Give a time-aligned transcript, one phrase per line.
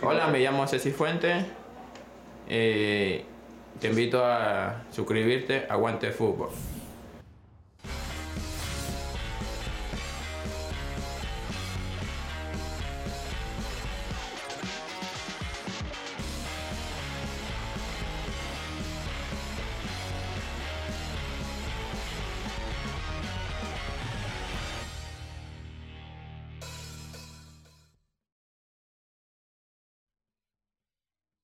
[0.00, 1.44] Hola, me llamo Ceci Fuente.
[2.46, 3.24] Eh,
[3.80, 6.50] te invito a suscribirte a Guante Fútbol.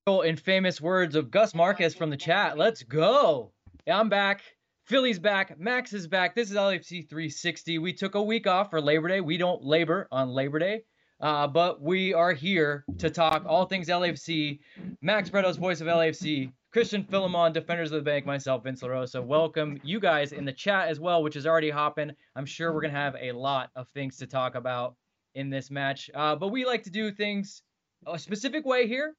[0.08, 2.56] And famous words of Gus Marquez from the chat.
[2.56, 3.52] Let's go.
[3.86, 4.40] I'm back.
[4.86, 5.60] Filly's back.
[5.60, 6.34] Max is back.
[6.34, 7.76] This is LAFC 360.
[7.76, 9.20] We took a week off for Labor Day.
[9.20, 10.84] We don't labor on Labor Day,
[11.20, 14.60] uh, but we are here to talk all things LAFC.
[15.02, 16.52] Max Bretos voice of LAFC.
[16.72, 19.20] Christian Filimon, Defenders of the Bank, myself, Vince La Rosa.
[19.20, 22.12] Welcome you guys in the chat as well, which is already hopping.
[22.34, 24.96] I'm sure we're going to have a lot of things to talk about
[25.34, 26.10] in this match.
[26.14, 27.60] Uh, but we like to do things
[28.06, 29.14] a specific way here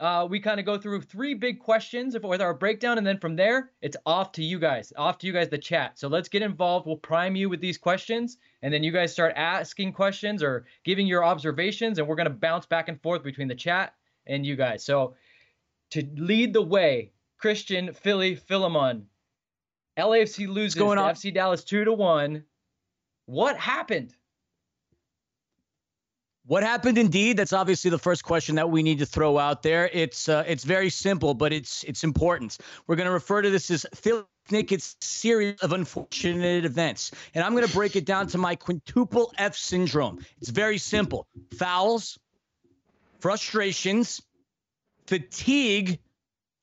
[0.00, 3.36] uh, we kind of go through three big questions with our breakdown, and then from
[3.36, 5.98] there, it's off to you guys, off to you guys, the chat.
[5.98, 6.86] So let's get involved.
[6.86, 11.06] We'll prime you with these questions, and then you guys start asking questions or giving
[11.06, 13.94] your observations, and we're gonna bounce back and forth between the chat
[14.26, 14.82] and you guys.
[14.82, 15.16] So
[15.90, 19.02] to lead the way, Christian, Filly, Filimon,
[19.98, 22.44] LAFC loses to FC Dallas two to one.
[23.26, 24.14] What happened?
[26.46, 27.36] What happened indeed?
[27.36, 29.90] That's obviously the first question that we need to throw out there.
[29.92, 32.56] It's uh, it's very simple, but it's it's important.
[32.86, 37.54] We're going to refer to this as Phil Nickett's series of unfortunate events, and I'm
[37.54, 40.24] going to break it down to my quintuple F syndrome.
[40.40, 41.26] It's very simple:
[41.58, 42.18] fouls,
[43.20, 44.22] frustrations,
[45.06, 45.98] fatigue,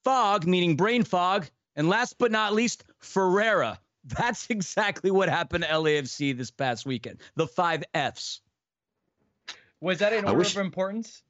[0.03, 3.79] fog, meaning brain fog, and last but not least, Ferreira.
[4.05, 7.19] That's exactly what happened to LAFC this past weekend.
[7.35, 8.41] The five Fs.
[9.81, 10.55] Was that in order wish...
[10.55, 11.23] of importance?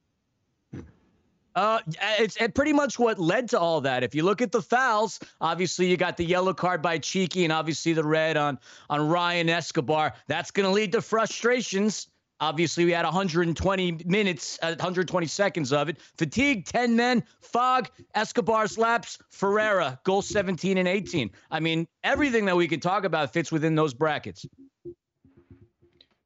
[1.54, 1.80] Uh,
[2.20, 4.04] it's pretty much what led to all that.
[4.04, 7.52] If you look at the fouls, obviously you got the yellow card by Cheeky, and
[7.52, 10.14] obviously the red on on Ryan Escobar.
[10.28, 12.06] That's going to lead to frustrations.
[12.40, 16.00] Obviously, we had 120 minutes, uh, 120 seconds of it.
[16.16, 17.24] Fatigue, 10 men.
[17.40, 19.18] Fog, Escobar's laps.
[19.30, 21.30] Ferreira, goal 17 and 18.
[21.50, 24.46] I mean, everything that we could talk about fits within those brackets.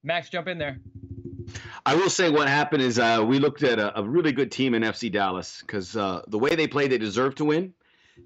[0.03, 0.78] Max, jump in there.
[1.84, 4.74] I will say what happened is uh, we looked at a, a, really good team
[4.74, 7.74] in FC Dallas because uh, the way they played, they deserved to win.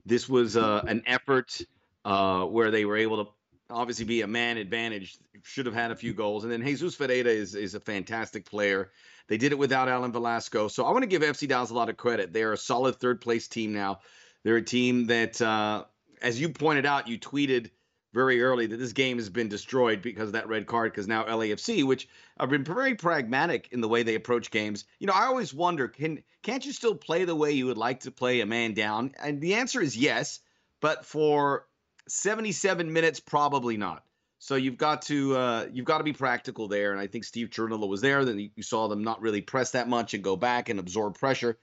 [0.04, 1.60] This was uh, an effort
[2.04, 3.30] uh, where they were able to
[3.70, 5.16] obviously be a man advantage.
[5.42, 8.90] Should have had a few goals, and then Jesus Ferreira is is a fantastic player.
[9.28, 11.88] They did it without Alan Velasco, so I want to give FC Dallas a lot
[11.88, 12.32] of credit.
[12.32, 14.00] They are a solid third place team now.
[14.42, 15.84] They're a team that, uh,
[16.22, 17.70] as you pointed out, you tweeted
[18.16, 20.90] very early that this game has been destroyed because of that red card.
[20.90, 22.08] Because now LAFC, which
[22.40, 24.86] have been very pragmatic in the way they approach games.
[24.98, 28.00] You know, I always wonder, can can't you still play the way you would like
[28.00, 29.12] to play a man down?
[29.22, 30.40] And the answer is yes,
[30.80, 31.66] but for
[32.08, 34.02] 77 minutes, probably not.
[34.38, 36.92] So you've got to uh, you've got to be practical there.
[36.92, 38.24] And I think Steve Cherundolo was there.
[38.24, 41.58] Then you saw them not really press that much and go back and absorb pressure.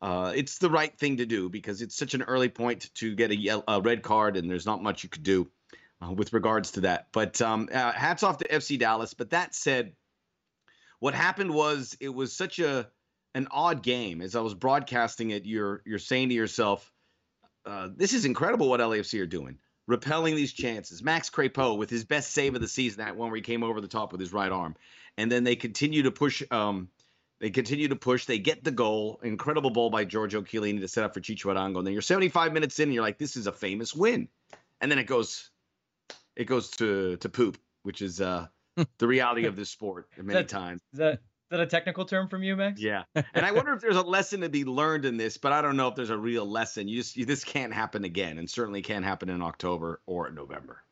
[0.00, 3.30] Uh, it's the right thing to do because it's such an early point to get
[3.30, 5.48] a, yellow, a red card, and there's not much you could do
[6.02, 7.08] uh, with regards to that.
[7.12, 9.14] But um, uh, hats off to FC Dallas.
[9.14, 9.92] But that said,
[10.98, 12.88] what happened was it was such a
[13.34, 14.20] an odd game.
[14.20, 16.90] As I was broadcasting it, you're you're saying to yourself,
[17.66, 19.58] uh, "This is incredible what LAFC are doing."
[19.88, 21.02] Repelling these chances.
[21.02, 23.80] Max Crepeau with his best save of the season, that one where he came over
[23.80, 24.76] the top with his right arm.
[25.18, 26.88] And then they continue to push um,
[27.40, 28.26] they continue to push.
[28.26, 29.18] They get the goal.
[29.24, 31.50] Incredible ball by Giorgio Chiellini to set up for Chicho.
[31.50, 34.28] And then you're 75 minutes in, and you're like, this is a famous win.
[34.80, 35.50] And then it goes
[36.36, 38.46] it goes to to poop, which is uh
[38.98, 40.80] the reality of this sport many that, times.
[40.92, 41.18] Is that, is
[41.50, 42.80] that a technical term from you, Max?
[42.80, 43.04] Yeah.
[43.34, 45.76] And I wonder if there's a lesson to be learned in this, but I don't
[45.76, 46.88] know if there's a real lesson.
[46.88, 50.82] You just you, this can't happen again, and certainly can't happen in October or November.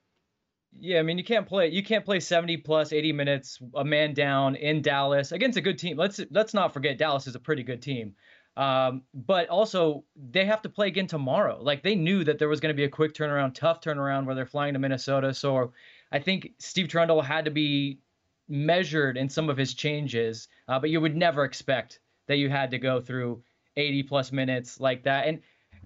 [0.78, 4.14] Yeah, I mean you can't play you can't play 70 plus 80 minutes a man
[4.14, 5.96] down in Dallas against a good team.
[5.96, 8.14] Let's let's not forget Dallas is a pretty good team.
[8.60, 11.58] Um, but also they have to play again tomorrow.
[11.62, 14.34] Like they knew that there was going to be a quick turnaround, tough turnaround where
[14.34, 15.32] they're flying to Minnesota.
[15.32, 15.72] So
[16.12, 18.00] I think Steve Cherundolo had to be
[18.50, 22.70] measured in some of his changes, uh, but you would never expect that you had
[22.72, 23.42] to go through
[23.78, 25.26] 80 plus minutes like that.
[25.26, 25.40] And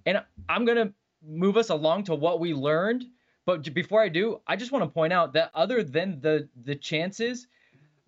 [0.05, 0.93] and I'm gonna
[1.25, 3.05] move us along to what we learned.
[3.47, 6.75] But before I do, I just want to point out that other than the the
[6.75, 7.47] chances,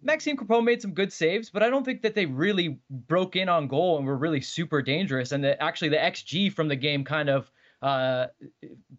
[0.07, 3.49] Maxime Crepeau made some good saves, but I don't think that they really broke in
[3.49, 5.33] on goal and were really super dangerous.
[5.33, 7.51] And that actually the XG from the game kind of
[7.83, 8.27] uh,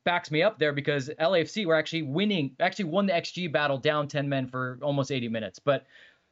[0.04, 4.10] backs me up there because LAFC were actually winning, actually won the XG battle down
[4.10, 5.60] 10 men for almost 80 minutes.
[5.60, 5.86] But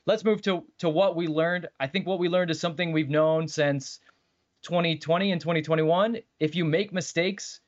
[0.05, 1.69] let's move to to what we learned.
[1.79, 4.01] I think what we learned is something we've known since
[4.63, 6.17] 2020 and 2021.
[6.41, 7.61] If you make mistakes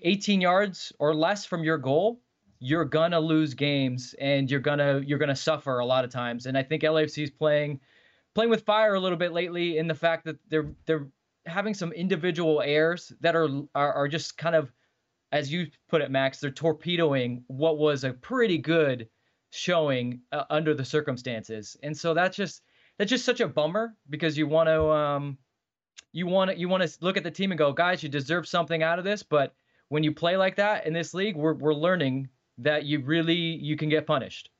[0.00, 2.20] 18 yards or less from your goal,
[2.64, 6.46] you're gonna lose games and you're gonna you're gonna suffer a lot of times.
[6.46, 7.80] And I think LAFC is playing
[8.36, 11.08] playing with fire a little bit lately in the fact that they're they're
[11.44, 14.72] having some individual errors that are are, are just kind of
[15.32, 19.08] as you put it, Max, they're torpedoing what was a pretty good
[19.50, 21.76] showing uh, under the circumstances.
[21.82, 22.62] And so that's just
[22.96, 25.36] that's just such a bummer because you want to um
[26.12, 28.46] you want to you want to look at the team and go, guys, you deserve
[28.46, 29.52] something out of this, but
[29.88, 32.28] when you play like that in this league, we're we're learning
[32.62, 34.50] that you really you can get punished.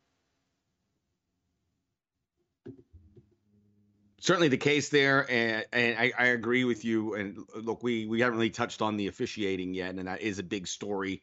[4.21, 7.15] Certainly the case there, and, and I, I agree with you.
[7.15, 10.45] And look, we we haven't really touched on the officiating yet, and that is a
[10.45, 11.23] big story,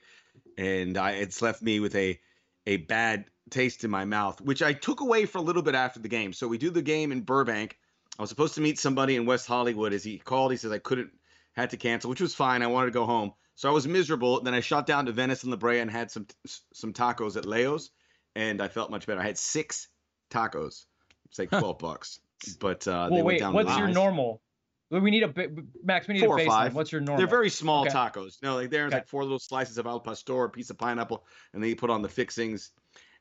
[0.58, 2.20] and I, it's left me with a
[2.68, 6.00] a bad taste in my mouth, which I took away for a little bit after
[6.00, 6.34] the game.
[6.34, 7.78] So we do the game in Burbank.
[8.18, 9.94] I was supposed to meet somebody in West Hollywood.
[9.94, 11.12] As he called, he says I couldn't,
[11.54, 12.62] had to cancel, which was fine.
[12.62, 13.34] I wanted to go home.
[13.60, 14.42] So I was miserable.
[14.42, 16.26] Then I shot down to Venice and La Brea and had some
[16.74, 17.92] some tacos at Leo's,
[18.34, 19.20] and I felt much better.
[19.20, 19.90] I had six
[20.32, 20.86] tacos.
[21.26, 22.22] It's like twelve bucks.
[22.62, 24.42] But uh, well, wait, what's your normal?
[24.90, 25.52] We need a bit,
[25.84, 26.08] Max.
[26.08, 26.46] We need four a baseline.
[26.46, 26.76] or five.
[26.76, 27.18] What's your normal?
[27.18, 27.94] They're very small Okay.
[27.94, 28.42] tacos.
[28.42, 29.00] No, like there's Okay.
[29.00, 31.90] like four little slices of al pastor, a piece of pineapple, and then you put
[31.90, 32.72] on the fixings.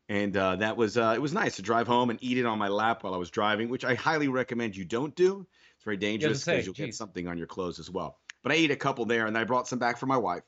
[0.09, 2.61] And uh, that was uh, it was nice to drive home and eat it on
[2.61, 5.49] my lap while I was driving, which I highly recommend you don't do.
[5.75, 8.21] It's very dangerous because you'll get something on your clothes as well.
[8.43, 10.43] But I ate a couple there, and I brought some back for my wife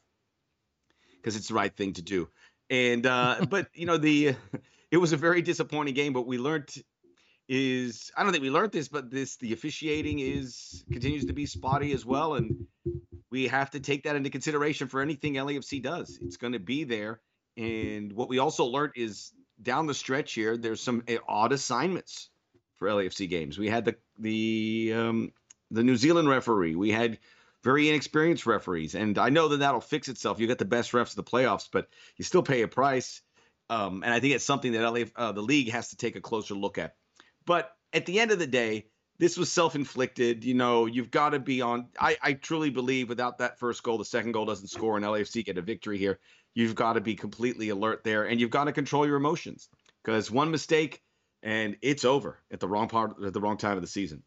[1.17, 2.29] because it's the right thing to do.
[2.69, 4.37] And uh, but you know the
[4.91, 6.71] it was a very disappointing game, but we learned
[7.49, 11.47] is I don't think we learned this, but this the officiating is continues to be
[11.47, 12.67] spotty as well, and
[13.31, 16.19] we have to take that into consideration for anything LAFC does.
[16.23, 17.21] It's going to be there,
[17.57, 19.33] and what we also learned is
[19.63, 22.31] down the stretch here, there's some uh, odd assignments
[22.77, 23.59] for LAFC games.
[23.59, 25.33] We had the the um,
[25.71, 26.75] the New Zealand referee.
[26.75, 27.19] We had
[27.63, 30.41] very inexperienced referees, and I know that that'll fix itself.
[30.41, 33.23] You get the best refs of the playoffs, but you still pay a price.
[33.69, 36.21] Um, and I think it's something that LA, uh, the league has to take a
[36.21, 36.97] closer look at.
[37.47, 38.87] But at the end of the day,
[39.19, 40.45] this was self-inflicted.
[40.45, 41.89] You know, you've got to be on.
[41.99, 45.45] I, I truly believe without that first goal, the second goal doesn't score, and LAFC
[45.45, 46.19] get a victory here.
[46.55, 49.69] You've got to be completely alert there, and you've got to control your emotions
[50.03, 51.03] because one mistake
[51.43, 54.23] and it's over at the wrong part at the wrong time of the season.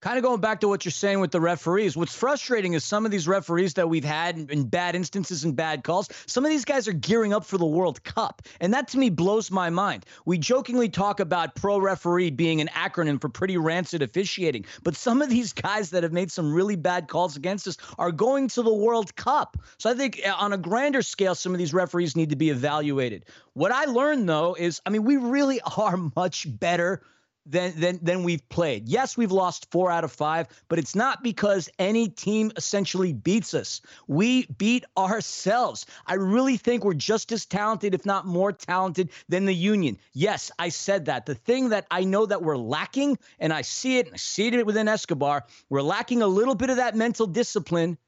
[0.00, 3.04] Kind of going back to what you're saying with the referees, what's frustrating is some
[3.04, 6.52] of these referees that we've had in, in bad instances and bad calls, some of
[6.52, 8.42] these guys are gearing up for the World Cup.
[8.60, 10.06] And that to me blows my mind.
[10.24, 15.20] We jokingly talk about pro referee being an acronym for pretty rancid officiating, but some
[15.20, 18.62] of these guys that have made some really bad calls against us are going to
[18.62, 19.56] the World Cup.
[19.78, 22.50] So I think uh, on a grander scale, some of these referees need to be
[22.50, 23.24] evaluated.
[23.54, 27.02] What I learned though is, I mean, we really are much better
[27.48, 28.88] than than than we've played.
[28.88, 33.54] Yes, we've lost 4 out of 5, but it's not because any team essentially beats
[33.54, 33.80] us.
[34.06, 35.86] We beat ourselves.
[36.06, 39.98] I really think we're just as talented if not more talented than the Union.
[40.12, 41.26] Yes, I said that.
[41.26, 44.48] The thing that I know that we're lacking and I see it and I see
[44.48, 47.98] it within Escobar, we're lacking a little bit of that mental discipline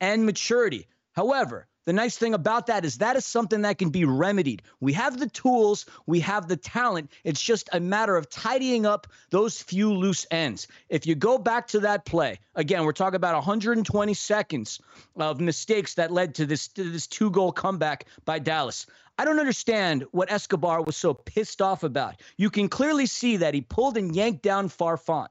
[0.00, 0.86] and maturity.
[1.12, 4.62] However, the nice thing about that is that is something that can be remedied.
[4.80, 7.10] We have the tools, we have the talent.
[7.24, 10.66] It's just a matter of tidying up those few loose ends.
[10.88, 14.80] If you go back to that play, again, we're talking about 120 seconds
[15.16, 18.86] of mistakes that led to this to this two-goal comeback by Dallas.
[19.18, 22.20] I don't understand what Escobar was so pissed off about.
[22.36, 25.28] You can clearly see that he pulled and yanked down Farfan.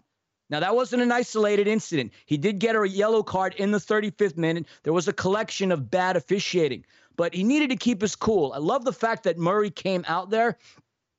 [0.49, 2.13] Now, that wasn't an isolated incident.
[2.25, 4.67] He did get a yellow card in the 35th minute.
[4.83, 6.85] There was a collection of bad officiating,
[7.15, 8.53] but he needed to keep his cool.
[8.53, 10.57] I love the fact that Murray came out there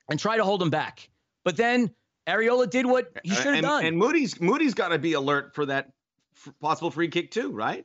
[0.08, 1.08] and tried to hold him back.
[1.44, 1.90] But then
[2.28, 3.84] Arriola did what he should have done.
[3.84, 5.90] And Moody's Moody's got to be alert for that
[6.36, 7.84] f- possible free kick too, right?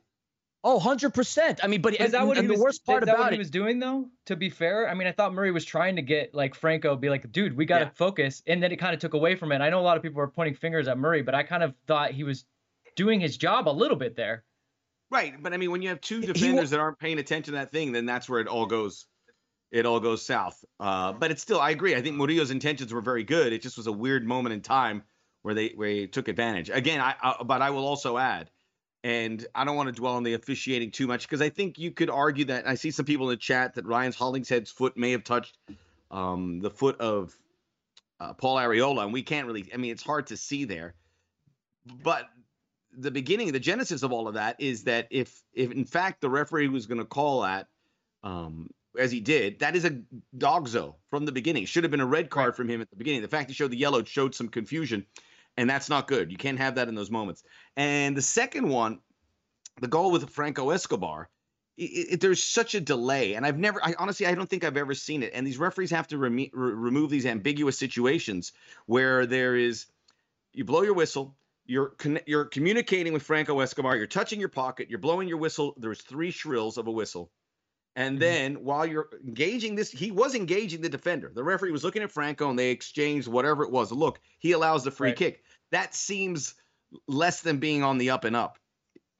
[0.64, 1.60] Oh, 100%.
[1.62, 3.24] I mean, but Is that what and he the was, worst part is that about
[3.24, 4.08] what it he was doing though?
[4.26, 7.10] To be fair, I mean, I thought Murray was trying to get like Franco be
[7.10, 7.90] like, dude, we got to Yeah.
[7.94, 9.60] focus, and then it kind of took away from it.
[9.60, 11.74] I know a lot of people were pointing fingers at Murray, but I kind of
[11.86, 12.44] thought he was
[12.96, 14.44] doing his job a little bit there.
[15.10, 17.52] Right, but I mean, when you have two He wa- defenders that aren't paying attention
[17.54, 19.06] to that thing, then that's where it all goes.
[19.70, 20.62] It all goes south.
[20.78, 21.94] Uh, but it's still, I agree.
[21.96, 23.52] I think Murillo's intentions were very good.
[23.54, 25.02] It just was a weird moment in time
[25.42, 26.68] where they where he took advantage.
[26.70, 28.50] Again, I, I but I will also add,
[29.04, 31.90] and I don't want to dwell on the officiating too much because I think you
[31.90, 35.10] could argue that I see some people in the chat that Ryan's Hollingshead's foot may
[35.12, 35.58] have touched
[36.10, 37.36] um, the foot of
[38.20, 39.68] uh, Paul Arriola, and we can't really.
[39.72, 40.94] I mean, it's hard to see there,
[42.02, 42.28] but
[42.96, 46.30] the beginning, the genesis of all of that is that if, if in fact the
[46.30, 47.68] referee was going to call that,
[48.22, 49.98] um, as he did, that is a
[50.36, 51.64] DOGSO from the beginning.
[51.64, 52.56] Should have been a red card right.
[52.56, 53.22] from him at the beginning.
[53.22, 55.06] The fact he showed the yellow showed some confusion,
[55.56, 56.30] and that's not good.
[56.30, 57.42] You can't have that in those moments.
[57.76, 59.00] And the second one,
[59.80, 61.28] the goal with Franco Escobar,
[61.76, 64.76] it, it, there's such a delay, and I've never, I honestly, I don't think I've
[64.76, 65.32] ever seen it.
[65.34, 68.52] And these referees have to re- remove these ambiguous situations
[68.86, 69.86] where there is,
[70.52, 74.90] you blow your whistle, you're con- you're communicating with Franco Escobar, you're touching your pocket,
[74.90, 75.74] you're blowing your whistle.
[75.78, 77.30] There's three shrills of a whistle
[77.96, 78.20] and mm-hmm.
[78.20, 81.30] then while you're engaging this, he was engaging the defender.
[81.34, 83.92] The referee was looking at Franco and they exchanged whatever it was.
[83.92, 85.16] Look, he allows the free right.
[85.16, 85.42] kick.
[85.70, 86.54] That seems
[87.06, 88.58] less than being on the up and up.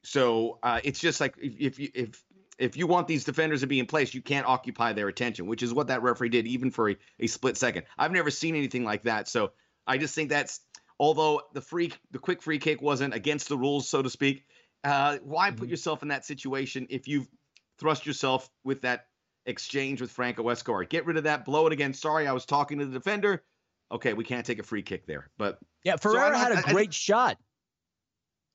[0.05, 2.25] So uh, it's just like if, if if
[2.59, 5.63] if you want these defenders to be in place, you can't occupy their attention, which
[5.63, 7.85] is what that referee did, even for a, a split second.
[7.99, 9.29] I've never seen anything like that.
[9.29, 9.53] So
[9.87, 10.61] I just think that's
[10.99, 14.45] although the free the quick free kick wasn't against the rules, so to speak.
[14.85, 15.71] Uh, why put mm-hmm.
[15.71, 17.29] yourself in that situation if you've
[17.79, 19.07] thrust yourself with that
[19.47, 20.85] exchange with Franco Escobar.
[20.85, 21.45] Get rid of that.
[21.45, 21.95] Blow it again.
[21.95, 23.45] Sorry, I was talking to the defender.
[23.91, 25.31] Okay, we can't take a free kick there.
[25.37, 27.39] But yeah, Ferreira so had a I, great I, shot.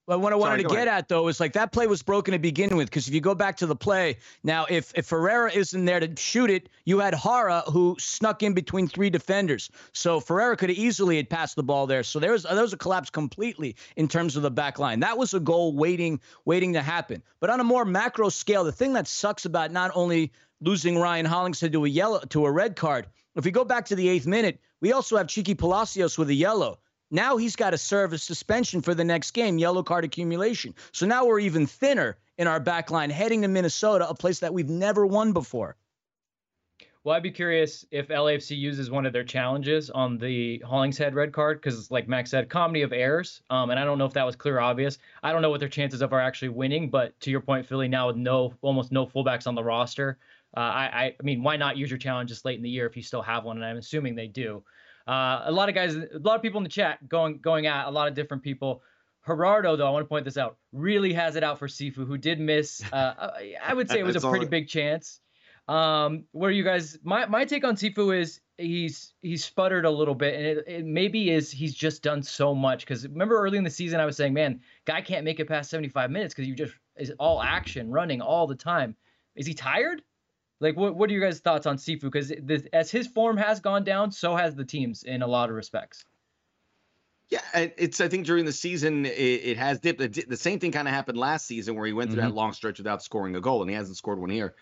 [0.07, 0.99] But what I wanted Sorry, to get ahead.
[0.99, 3.35] at though is like that play was broken to begin with because if you go
[3.35, 7.13] back to the play now, if if Ferreira isn't there to shoot it, you had
[7.13, 9.69] Hara who snuck in between three defenders.
[9.91, 12.03] So Ferreira could have easily had passed the ball there.
[12.03, 15.01] So there was there was a collapse completely in terms of the back line.
[15.01, 17.21] That was a goal waiting waiting to happen.
[17.41, 21.25] But on a more macro scale, the thing that sucks about not only losing Ryan
[21.25, 24.25] Hollingshead to a yellow to a red card, if we go back to the eighth
[24.25, 26.79] minute, we also have Cheeky Palacios with a yellow.
[27.09, 30.75] Now he's got to serve a suspension for the next game, yellow card accumulation.
[30.91, 34.53] So now we're even thinner in our back line heading to Minnesota, a place that
[34.53, 35.77] we've never won before.
[37.07, 41.31] Well, I'd be curious if LAFC uses one of their challenges on the Hollingshead red
[41.31, 43.41] card because, like Max said, comedy of errors.
[43.49, 44.97] Um, and I don't know if that was clear or obvious.
[45.23, 46.89] I don't know what their chances of are actually winning.
[46.89, 50.17] But to your point, Filly now with no almost no fullbacks on the roster.
[50.57, 53.03] Uh, I, I mean, why not use your challenges late in the year if you
[53.03, 53.55] still have one?
[53.55, 54.61] And I'm assuming they do.
[55.07, 57.87] Uh, a lot of guys, a lot of people in the chat going going at
[57.87, 58.81] a lot of different people.
[59.25, 62.17] Gerardo, though, I want to point this out, really has it out for Cifu, who
[62.17, 62.81] did miss.
[62.91, 65.19] Uh, I would say it was a pretty big chance.
[65.67, 66.97] Um, what are you guys?
[67.03, 70.85] My my take on Cifu is he's he's sputtered a little bit, and it, it
[70.85, 72.85] maybe is he's just done so much.
[72.85, 75.69] Because remember early in the season, I was saying, man, guy can't make it past
[75.69, 78.95] 75 minutes because you just is all action, running all the time.
[79.35, 80.01] Is he tired?
[80.59, 82.01] Like, what what are your guys' thoughts on Cifu?
[82.01, 82.31] Because
[82.73, 86.03] as his form has gone down, so has the teams in a lot of respects.
[87.29, 87.99] Yeah, it's.
[87.99, 89.99] I think during the season it, it has dipped.
[89.99, 92.29] The same thing kind of happened last season where he went through mm-hmm.
[92.29, 94.55] that long stretch without scoring a goal, and he hasn't scored one here.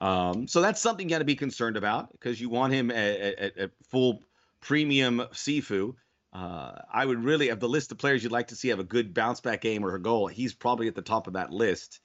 [0.00, 3.20] Um, so that's something you got to be concerned about because you want him at,
[3.20, 4.22] at, at full
[4.60, 5.94] premium Cifu.
[6.32, 8.84] Uh, I would really, of the list of players you'd like to see have a
[8.84, 12.00] good bounce back game or a goal, he's probably at the top of that list.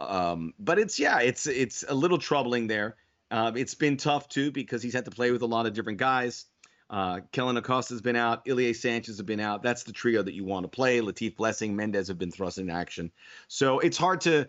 [0.00, 2.96] Um, but it's yeah, it's it's a little troubling there.
[3.30, 5.98] Uh, it's been tough too because he's had to play with a lot of different
[5.98, 6.46] guys.
[6.90, 8.42] Uh, Kellyn Acosta's been out.
[8.48, 9.62] Ilie Sanchez has been out.
[9.62, 11.00] That's the trio that you want to play.
[11.00, 13.10] Latif Blessing, Mendez have been thrust into action.
[13.48, 14.48] So it's hard to.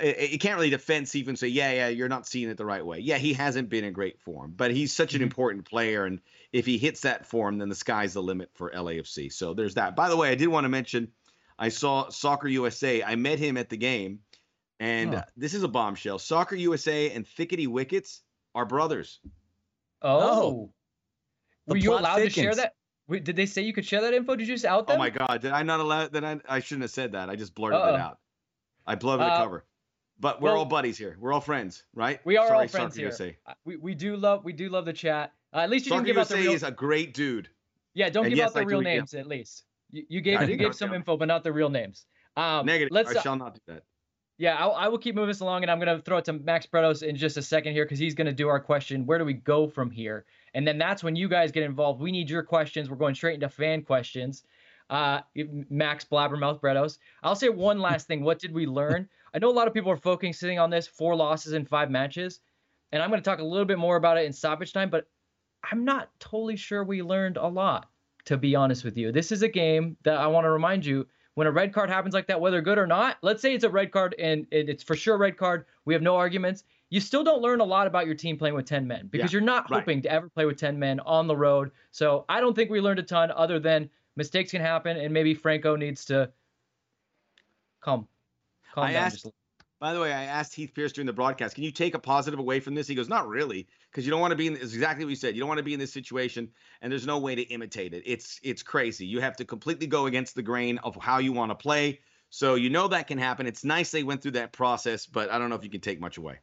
[0.00, 2.86] You can't really defend Steve and say, yeah, yeah, you're not seeing it the right
[2.86, 3.00] way.
[3.00, 5.24] Yeah, he hasn't been in great form, but he's such an mm-hmm.
[5.24, 6.04] important player.
[6.04, 6.20] And
[6.52, 9.32] if he hits that form, then the sky's the limit for LAFC.
[9.32, 9.96] So there's that.
[9.96, 11.08] By the way, I did want to mention
[11.58, 13.02] I saw Soccer USA.
[13.02, 14.20] I met him at the game
[14.82, 15.22] and oh.
[15.36, 16.18] this is a bombshell.
[16.18, 18.22] Soccer USA and Thickety Wickets
[18.52, 19.20] are brothers.
[20.02, 20.18] Oh.
[20.20, 20.72] oh.
[21.68, 22.34] Were you allowed thickens.
[22.34, 22.74] to share that?
[23.06, 24.34] Wait, did they say you could share that info?
[24.34, 24.96] Did you just out them?
[24.96, 26.24] Oh my god, did I not allow that?
[26.24, 27.30] I, I shouldn't have said that.
[27.30, 27.94] I just blurted Uh-oh.
[27.94, 28.18] it out.
[28.84, 29.64] I blurted uh, the cover.
[30.18, 31.16] But we're well, all buddies here.
[31.20, 32.20] We're all friends, right?
[32.24, 33.06] We are Sorry, all friends Soccer here.
[33.06, 33.36] USA.
[33.64, 35.32] We, we do love we do love the chat.
[35.54, 36.54] Uh, at least you Soccer didn't give USA out the real.
[36.54, 37.48] is a great dude.
[37.94, 39.20] Yeah, don't and give yes, out the I real names yeah.
[39.20, 39.64] at least.
[39.92, 42.06] You, you gave you gave some info, but not the real names.
[42.36, 42.90] Um, Negative.
[42.90, 43.82] Let's, I shall not do that.
[44.42, 46.32] Yeah, I'll, I will keep moving this along, and I'm going to throw it to
[46.32, 49.06] Max Bretos in just a second here because he's going to do our question.
[49.06, 50.24] Where do we go from here?
[50.52, 52.00] And then that's when you guys get involved.
[52.00, 52.90] We need your questions.
[52.90, 54.42] We're going straight into fan questions.
[54.90, 55.20] Uh,
[55.70, 56.98] Max Blabbermouth Bretos.
[57.22, 58.24] I'll say one last thing.
[58.24, 59.08] What did we learn?
[59.32, 62.40] I know a lot of people are focusing on this four losses in five matches,
[62.90, 65.06] and I'm going to talk a little bit more about it in stoppage time, but
[65.62, 67.88] I'm not totally sure we learned a lot,
[68.24, 69.12] to be honest with you.
[69.12, 72.14] This is a game that I want to remind you when a red card happens
[72.14, 74.94] like that, whether good or not, let's say it's a red card and it's for
[74.94, 76.64] sure a red card, we have no arguments.
[76.90, 79.38] You still don't learn a lot about your team playing with 10 men because yeah,
[79.38, 80.02] you're not hoping right.
[80.04, 81.70] to ever play with 10 men on the road.
[81.90, 85.32] So I don't think we learned a ton other than mistakes can happen and maybe
[85.32, 86.30] Franco needs to
[87.80, 88.06] calm,
[88.74, 89.04] calm I down.
[89.04, 89.30] Asked,
[89.82, 92.38] by the way, I asked Heath Pearce during the broadcast, can you take a positive
[92.38, 92.86] away from this?
[92.86, 94.54] He goes, not really, because you don't want to be in.
[94.54, 95.34] Exactly what you said.
[95.34, 96.48] You don't want to be in this situation,
[96.80, 98.04] and there's no way to imitate it.
[98.06, 99.06] It's it's crazy.
[99.06, 101.98] You have to completely go against the grain of how you want to play.
[102.30, 103.48] So you know that can happen.
[103.48, 106.00] It's nice they went through that process, but I don't know if you can take
[106.00, 106.38] much away.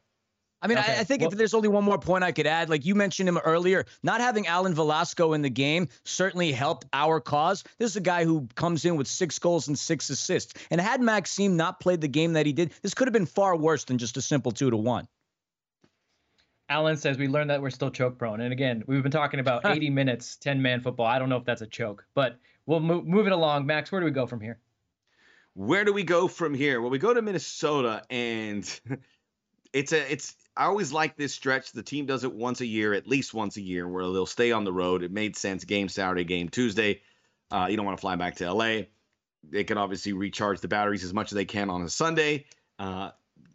[0.62, 2.46] I mean, Okay, I, I think well- if there's only one more point I could
[2.46, 6.86] add, like you mentioned him earlier, not having Alan Velasco in the game certainly helped
[6.92, 7.64] our cause.
[7.78, 10.54] This is a guy who comes in with six goals and six assists.
[10.70, 13.56] And had Maxime not played the game that he did, this could have been far
[13.56, 15.08] worse than just a simple two to one.
[16.68, 18.40] Alan says we learned that we're still choke prone.
[18.40, 21.06] And again, we've been talking about 80 minutes, 10 man football.
[21.06, 23.66] I don't know if that's a choke, but we'll move, move it along.
[23.66, 24.58] Max, where do we go from here?
[25.54, 26.80] Where do we go from here?
[26.80, 28.80] Well, we go to Minnesota, and
[29.72, 30.34] it's a it's.
[30.56, 31.72] I always like this stretch.
[31.72, 34.52] The team does it once a year, at least once a year, where they'll stay
[34.52, 35.02] on the road.
[35.02, 35.64] It made sense.
[35.64, 37.00] Game Saturday, game Tuesday.
[37.50, 38.82] Uh, you don't want to fly back to LA.
[39.48, 42.46] They can obviously recharge the batteries as much as they can on a Sunday.
[42.78, 43.10] Uh,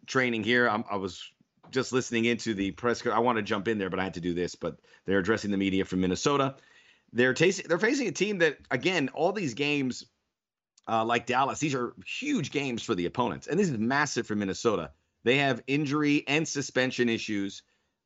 [0.06, 1.30] training here, I'm, I was
[1.70, 3.06] just listening into the press.
[3.06, 4.54] I want to jump in there, but I had to do this.
[4.54, 6.56] But they're addressing the media from Minnesota.
[7.12, 7.66] They're tasting.
[7.68, 10.06] They're facing a team that, again, all these games
[10.88, 13.46] uh, like Dallas, these are huge games for the opponents.
[13.46, 14.90] And this is massive for Minnesota.
[15.26, 17.62] They have injury and suspension issues.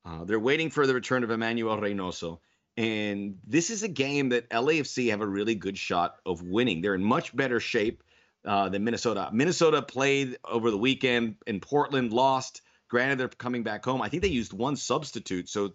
[0.07, 2.39] Uh, they're waiting for the return of Emmanuel Reynoso.
[2.79, 6.81] And this is a game that LAFC have a really good shot of winning.
[6.81, 8.03] They're in much better shape
[8.47, 9.29] uh, than Minnesota.
[9.35, 12.63] Minnesota played over the weekend in Portland, lost.
[12.89, 14.01] Granted, they're coming back home.
[14.01, 15.51] I think they used one substitute.
[15.51, 15.75] So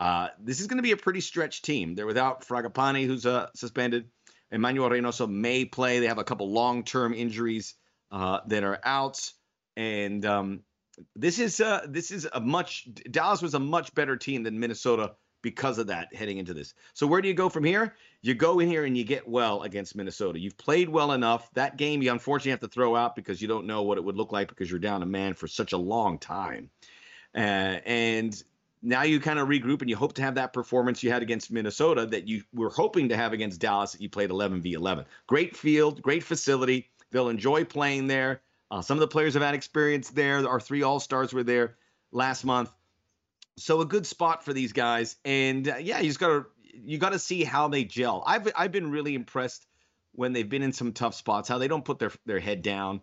[0.00, 1.94] uh, this is going to be a pretty stretched team.
[1.94, 4.08] They're without Fragapane, who's uh, suspended.
[4.50, 5.98] Emmanuel Reynoso may play.
[5.98, 7.74] They have a couple long-term injuries
[8.10, 9.30] uh, that are out,
[9.76, 10.62] and um,
[11.14, 15.14] this is uh, this is a much Dallas was a much better team than Minnesota
[15.42, 16.74] because of that heading into this.
[16.94, 17.94] So where do you go from here?
[18.22, 20.40] You go in here and you get well against Minnesota.
[20.40, 21.48] You've played well enough.
[21.54, 24.16] That game you unfortunately have to throw out because you don't know what it would
[24.16, 26.70] look like because you're down a man for such a long time,
[27.34, 28.42] uh, and
[28.82, 31.50] now you kind of regroup and you hope to have that performance you had against
[31.50, 35.04] Minnesota that you were hoping to have against Dallas that you played 11 v 11.
[35.26, 36.88] Great field, great facility.
[37.10, 38.42] They'll enjoy playing there.
[38.70, 40.46] Uh, some of the players have had experience there.
[40.46, 41.76] Our three All Stars were there
[42.10, 42.70] last month,
[43.56, 45.16] so a good spot for these guys.
[45.24, 48.22] And uh, yeah, you just gotta you gotta see how they gel.
[48.26, 49.66] I've I've been really impressed
[50.12, 51.48] when they've been in some tough spots.
[51.48, 53.02] How they don't put their their head down.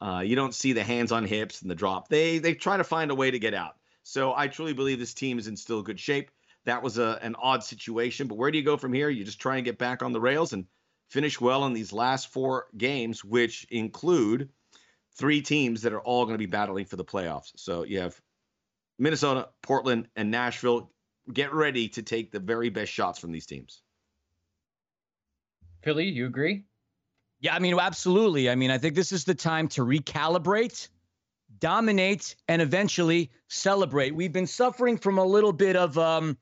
[0.00, 2.08] Uh, you don't see the hands on hips and the drop.
[2.08, 3.76] They they try to find a way to get out.
[4.02, 6.30] So I truly believe this team is in still good shape.
[6.64, 9.08] That was a, an odd situation, but where do you go from here?
[9.08, 10.66] You just try and get back on the rails and
[11.08, 14.48] finish well in these last four games, which include
[15.16, 17.52] three teams that are all going to be battling for the playoffs.
[17.56, 18.20] So you have
[18.98, 20.90] Minnesota, Portland, and Nashville.
[21.32, 23.82] Get ready to take the very best shots from these teams.
[25.82, 26.64] Filly, you agree?
[27.40, 28.48] Yeah, I mean, absolutely.
[28.48, 30.88] I mean, I think this is the time to recalibrate,
[31.58, 34.14] dominate, and eventually celebrate.
[34.14, 36.38] We've been suffering from a little bit of, um,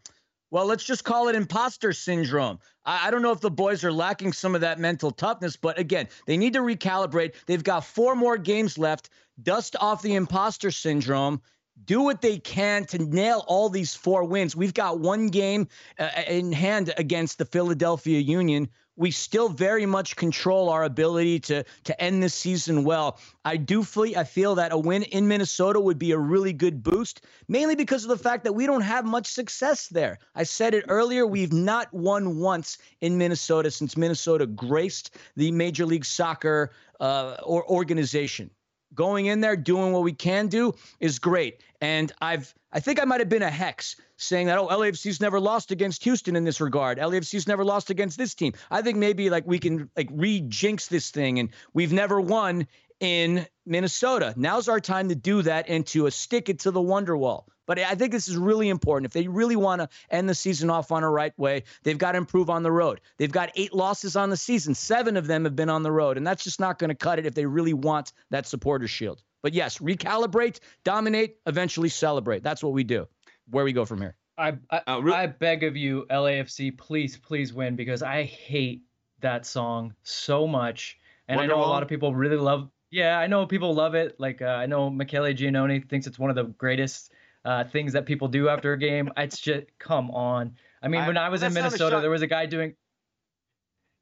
[0.50, 2.58] well, let's just call it imposter syndrome.
[2.84, 5.78] I, I don't know if the boys are lacking some of that mental toughness, but
[5.78, 7.34] again, they need to recalibrate.
[7.46, 9.10] They've got four more games left.
[9.42, 11.40] Dust off the imposter syndrome.
[11.84, 14.54] Do what they can to nail all these four wins.
[14.54, 18.68] We've got one game uh, in hand against the Philadelphia Union
[19.00, 23.18] we still very much control our ability to to end this season well.
[23.46, 26.82] I do feel I feel that a win in Minnesota would be a really good
[26.82, 30.18] boost, mainly because of the fact that we don't have much success there.
[30.34, 35.86] I said it earlier, we've not won once in Minnesota since Minnesota graced the Major
[35.86, 38.50] League Soccer uh, or organization.
[38.94, 41.62] Going in there, doing what we can do is great.
[41.81, 45.40] And I've I think I might have been a hex saying that, oh, LAFC's never
[45.40, 46.98] lost against Houston in this regard.
[46.98, 48.53] LAFC's never lost against this team.
[48.70, 52.68] I think maybe like we can like re-jinx this thing and we've never won
[53.00, 54.35] in Minnesota.
[54.37, 57.44] Now's our time to do that and to uh, stick it to the Wonderwall.
[57.70, 59.06] But I think this is really important.
[59.06, 62.12] If they really want to end the season off on a right way, they've got
[62.12, 63.00] to improve on the road.
[63.16, 64.74] They've got eight losses on the season.
[64.74, 66.16] Seven of them have been on the road.
[66.16, 69.22] And that's just not going to cut it if they really want that supporter shield.
[69.40, 72.42] But yes, recalibrate, dominate, eventually celebrate.
[72.42, 73.06] That's what we do.
[73.50, 74.16] Where we go from here.
[74.37, 78.83] I I, Uh, re- I beg of you, LAFC, please, please win because I hate
[79.20, 82.68] that song so much, and I know a lot of people really love.
[82.90, 84.18] Yeah, I know people love it.
[84.18, 87.12] Like uh, I know Michele Giannone thinks it's one of the greatest
[87.44, 89.11] uh, things that people do after a game.
[89.16, 90.57] It's just come on.
[90.83, 92.46] I mean, I- when I was in that's not a Minnesota, there was a guy
[92.46, 92.74] doing.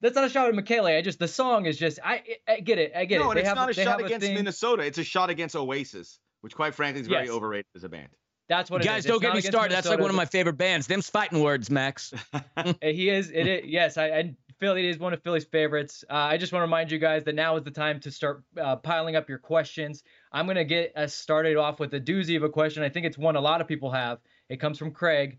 [0.01, 0.87] That's not a shot at Michele.
[0.87, 2.93] I just the song is just I I get it.
[2.95, 3.29] I get no, it.
[3.31, 4.35] and They it's have, not a shot against thing.
[4.37, 4.83] Minnesota.
[4.85, 7.35] It's a shot against Oasis, which quite frankly is very Yes.
[7.35, 8.09] overrated as a band.
[8.49, 9.07] That's what it Guys, is.
[9.07, 9.75] don't It's get me against started.
[9.75, 10.87] That's like one of my favorite bands.
[10.87, 12.15] Them's fighting words, Max.
[12.81, 13.31] He is.
[13.31, 13.65] It is.
[13.67, 16.05] Yes, I and Filly is one of Filly's favorites.
[16.11, 18.43] Uh, I just want to remind you guys that now is the time to start
[18.61, 20.03] uh, piling up your questions.
[20.33, 22.83] I'm gonna get us started off with a doozy of a question.
[22.83, 24.19] I think it's one a lot of people have.
[24.49, 25.39] It comes from Craig.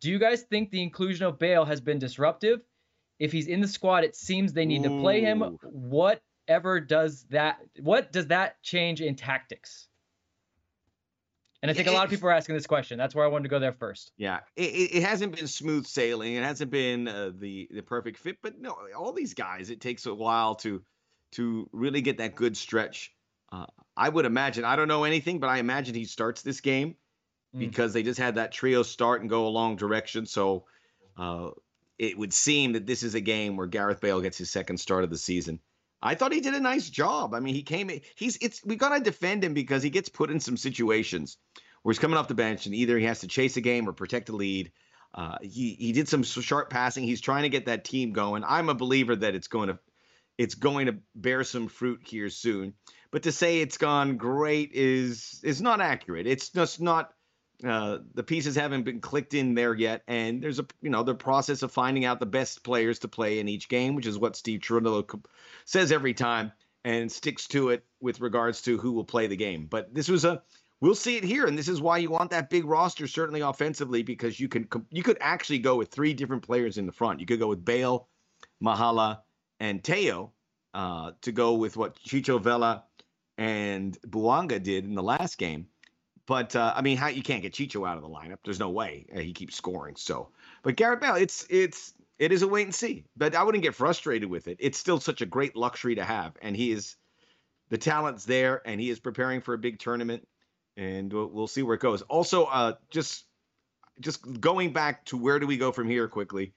[0.00, 2.60] Do you guys think the inclusion of Bale has been disruptive?
[3.18, 5.42] If he's in the squad, it seems they need to play him.
[5.42, 5.58] Ooh.
[5.62, 7.58] Whatever does that?
[7.80, 9.87] What does that change in tactics?
[11.62, 12.98] And I think a lot of people are asking this question.
[12.98, 14.12] That's where I wanted to go there first.
[14.16, 16.34] Yeah, it, it hasn't been smooth sailing.
[16.34, 18.38] It hasn't been uh, the the perfect fit.
[18.42, 20.82] But no, all these guys, it takes a while to
[21.32, 23.12] to really get that good stretch.
[23.50, 23.66] Uh,
[23.96, 24.64] I would imagine.
[24.64, 26.94] I don't know anything, but I imagine he starts this game
[27.54, 27.58] mm.
[27.58, 30.26] because they just had that trio start and go a long direction.
[30.26, 30.64] So
[31.16, 31.50] uh,
[31.98, 35.02] it would seem that this is a game where Gareth Bale gets his second start
[35.02, 35.58] of the season.
[36.00, 37.34] I thought he did a nice job.
[37.34, 37.90] I mean, he came.
[38.14, 41.36] He's it's we got to defend him because he gets put in some situations
[41.82, 43.92] where he's coming off the bench and either he has to chase a game or
[43.92, 44.72] protect a lead.
[45.14, 47.04] Uh, he he did some sharp passing.
[47.04, 48.44] He's trying to get that team going.
[48.44, 49.78] I'm a believer that it's going to
[50.36, 52.74] it's going to bear some fruit here soon.
[53.10, 56.26] But to say it's gone great is is not accurate.
[56.26, 57.12] It's just not
[57.64, 61.14] uh, the pieces haven't been clicked in there yet, and there's a you know the
[61.14, 64.36] process of finding out the best players to play in each game, which is what
[64.36, 65.24] Steve Cherundolo
[65.64, 66.52] says every time
[66.84, 69.66] and sticks to it with regards to who will play the game.
[69.66, 70.42] But this was a
[70.80, 74.02] we'll see it here, and this is why you want that big roster certainly offensively
[74.02, 77.18] because you can you could actually go with three different players in the front.
[77.18, 78.06] You could go with Bale,
[78.62, 79.22] Mahala,
[79.58, 80.32] and Teo
[80.74, 82.84] uh, to go with what Chicho Vela
[83.36, 85.66] and Bouanga did in the last game
[86.28, 88.36] but uh, I mean, how you can't get Chicho out of the lineup?
[88.44, 89.96] There's no way uh, he keeps scoring.
[89.96, 90.28] So,
[90.62, 93.04] but Gareth Bale, it's it's it is a wait and see.
[93.16, 94.58] But I wouldn't get frustrated with it.
[94.60, 96.96] It's still such a great luxury to have, and he is
[97.70, 100.28] the talent's there, and he is preparing for a big tournament,
[100.76, 102.02] and we'll, we'll see where it goes.
[102.02, 103.24] Also, uh, just
[103.98, 106.52] just going back to where do we go from here quickly.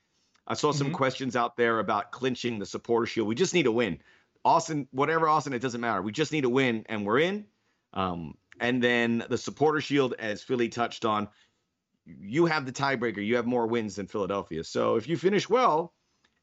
[0.46, 0.98] I saw some mm-hmm.
[0.98, 3.30] questions out there about clinching the supporter shield.
[3.30, 4.00] We just need a win.
[4.44, 6.02] Austin, whatever Austin, it doesn't matter.
[6.02, 7.46] We just need a win, and we're in.
[7.94, 11.28] Um, and then the supporter shield, as Filly touched on,
[12.06, 13.26] you have the tiebreaker.
[13.26, 14.64] You have more wins than Philadelphia.
[14.64, 15.94] So if you finish well,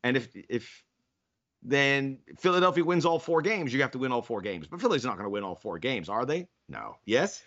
[0.03, 0.85] and if if
[1.63, 4.67] then Philadelphia wins all four games, you have to win all four games.
[4.67, 6.49] But Philly's not going to win all four games, are they?
[6.69, 6.97] No.
[7.07, 7.43] Yes.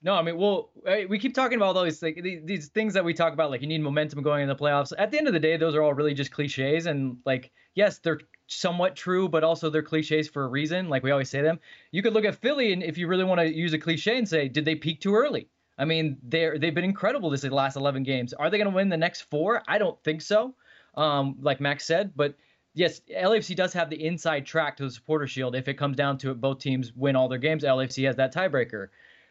[0.00, 0.70] No, I mean, well,
[1.08, 3.66] we keep talking about all these like these things that we talk about, like you
[3.66, 4.92] need momentum going in the playoffs.
[4.96, 7.98] At the end of the day, those are all really just cliches, and like, yes,
[7.98, 10.88] they're somewhat true, but also they're cliches for a reason.
[10.88, 11.60] Like we always say them.
[11.92, 14.28] You could look at Philly, and if you really want to use a cliche and
[14.28, 15.48] say, did they peak too early?
[15.78, 18.32] I mean, they're they've been incredible this last 11 games.
[18.32, 19.62] Are they going to win the next four?
[19.68, 20.54] I don't think so.
[20.96, 22.34] Um, like Max said, but
[22.74, 25.54] yes, LAFC does have the inside track to the supporter shield.
[25.54, 27.62] If it comes down to it, both teams win all their games.
[27.62, 28.88] LAFC has that tiebreaker.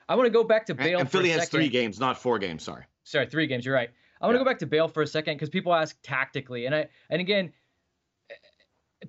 [0.07, 0.99] I want to go back to Bale.
[0.99, 2.63] And Philly has three games, not four games.
[2.63, 2.85] Sorry.
[3.03, 3.65] Sorry, three games.
[3.65, 3.89] You're right.
[4.21, 4.45] I want to yeah.
[4.45, 7.51] go back to Bale for a second because people ask tactically, and I and again,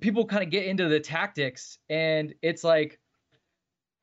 [0.01, 2.99] people kind of get into the tactics, and it's like,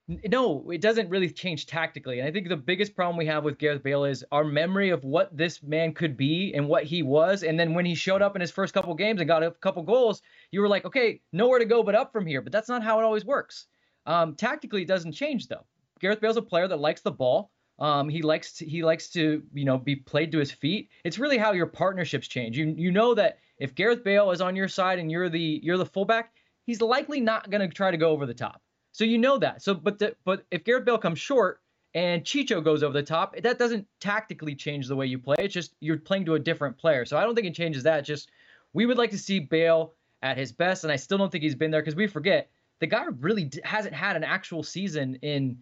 [0.09, 2.20] no, it doesn't really change tactically.
[2.20, 5.03] And I think the biggest problem we have with Gareth Bale is our memory of
[5.03, 7.42] what this man could be and what he was.
[7.42, 9.83] And then when he showed up in his first couple games and got a couple
[9.83, 10.22] goals,
[10.53, 12.40] you were like, okay, nowhere to go but up from here.
[12.40, 13.66] But that's not how it always works.
[14.07, 15.66] Um, tactically, it doesn't change though.
[16.01, 17.51] Gareth Bale's a player that likes the ball.
[17.79, 20.88] Um, he likes to, he likes to you know be played to his feet.
[21.05, 22.57] It's really how your partnerships change.
[22.57, 25.78] You you know that if Gareth Bale is on your side and you're the you're
[25.78, 26.32] the fullback,
[26.64, 28.62] he's likely not going to try to go over the top.
[28.92, 29.62] So you know that.
[29.62, 31.60] So but the, but if Gareth Bale comes short
[31.94, 35.36] and Chicho goes over the top, that doesn't tactically change the way you play.
[35.38, 37.04] It's just you're playing to a different player.
[37.04, 38.02] So I don't think it changes that.
[38.02, 38.30] Just
[38.72, 41.54] we would like to see Bale at his best, and I still don't think he's
[41.54, 45.58] been there because we forget the guy really hasn't had an actual season in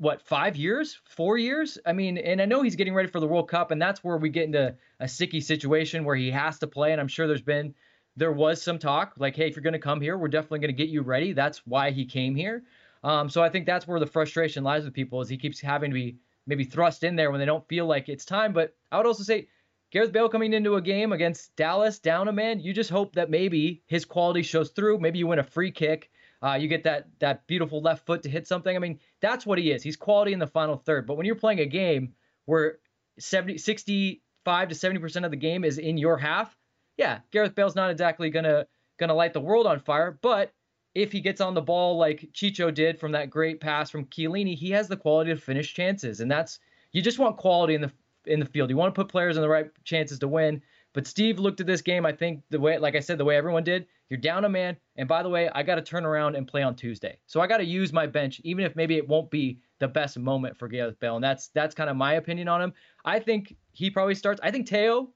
[0.00, 1.78] what five years, four years?
[1.84, 4.16] I mean, and I know he's getting ready for the World Cup, and that's where
[4.16, 6.92] we get into a sticky situation where he has to play.
[6.92, 7.74] And I'm sure there's been
[8.16, 10.74] there was some talk like, hey, if you're going to come here, we're definitely going
[10.74, 11.34] to get you ready.
[11.34, 12.64] That's why he came here.
[13.04, 15.90] Um, so I think that's where the frustration lies with people is he keeps having
[15.90, 18.54] to be maybe thrust in there when they don't feel like it's time.
[18.54, 19.48] But I would also say
[19.90, 23.28] Gareth Bale coming into a game against Dallas down a man, you just hope that
[23.28, 24.98] maybe his quality shows through.
[24.98, 26.10] Maybe you win a free kick
[26.42, 28.74] uh, you get that that beautiful left foot to hit something.
[28.74, 29.82] I mean, that's what he is.
[29.82, 31.06] He's quality in the final third.
[31.06, 32.14] But when you're playing a game
[32.46, 32.78] where
[33.18, 36.56] 70, 65 to 70% of the game is in your half,
[36.96, 38.66] yeah, Gareth Bale's not exactly gonna
[38.98, 40.18] gonna light the world on fire.
[40.22, 40.52] But
[40.94, 44.56] if he gets on the ball like Chicho did from that great pass from Chiellini,
[44.56, 46.58] he has the quality to finish chances, and that's
[46.92, 47.92] you just want quality in the
[48.26, 48.70] in the field.
[48.70, 50.62] You want to put players in the right chances to win.
[50.92, 53.36] But Steve looked at this game, I think the way, like I said, the way
[53.36, 53.86] everyone did.
[54.08, 56.62] You're down a man, and by the way, I got to turn around and play
[56.62, 59.60] on Tuesday, so I got to use my bench, even if maybe it won't be
[59.78, 62.72] the best moment for Gareth Bale, and that's that's kind of my opinion on him.
[63.04, 64.40] I think he probably starts.
[64.42, 65.10] I think Teo,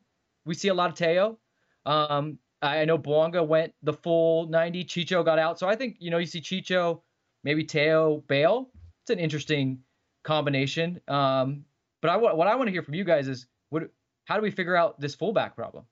[0.44, 1.38] we see a lot of Teo.
[1.86, 4.84] Um, I know Bouanga went the full 90.
[4.84, 7.00] Chicho got out, so I think you know you see Chicho,
[7.42, 8.70] maybe Teo, Bale.
[9.02, 9.80] It's an interesting
[10.22, 11.00] combination.
[11.08, 11.64] Um,
[12.00, 13.46] but I what I want to hear from you guys is
[14.24, 15.84] how do we figure out this fullback problem?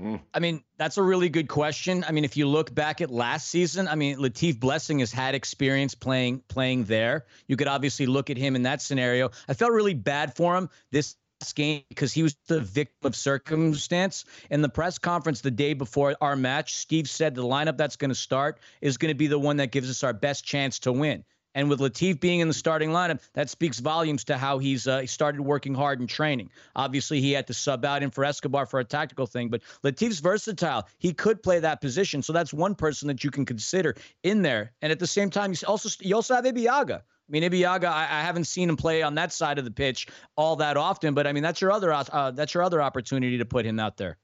[0.00, 0.20] Mm.
[0.32, 2.04] I mean, that's a really good question.
[2.08, 5.34] I mean, if you look back at last season, I mean, Latif Blessing has had
[5.34, 7.26] experience playing playing there.
[7.46, 9.30] You could obviously look at him in that scenario.
[9.48, 11.16] I felt really bad for him this
[11.54, 14.24] game because he was the victim of circumstance.
[14.50, 18.10] In the press conference the day before our match, Steve said the lineup that's going
[18.10, 20.92] to start is going to be the one that gives us our best chance to
[20.92, 21.24] win.
[21.54, 25.04] And with Latif being in the starting lineup, that speaks volumes to how he's uh,
[25.06, 26.50] started working hard in training.
[26.76, 30.20] Obviously, he had to sub out in for Escobar for a tactical thing, but Latif's
[30.20, 30.86] versatile.
[30.98, 34.72] He could play that position, so that's one person that you can consider in there.
[34.82, 37.00] And at the same time, you also you also have Ibeagha.
[37.30, 40.08] I mean, Ibeagha, I, I, haven't seen him play on that side of the pitch
[40.36, 43.44] all that often, but I mean, that's your other uh, that's your other opportunity to
[43.44, 44.18] put him out there.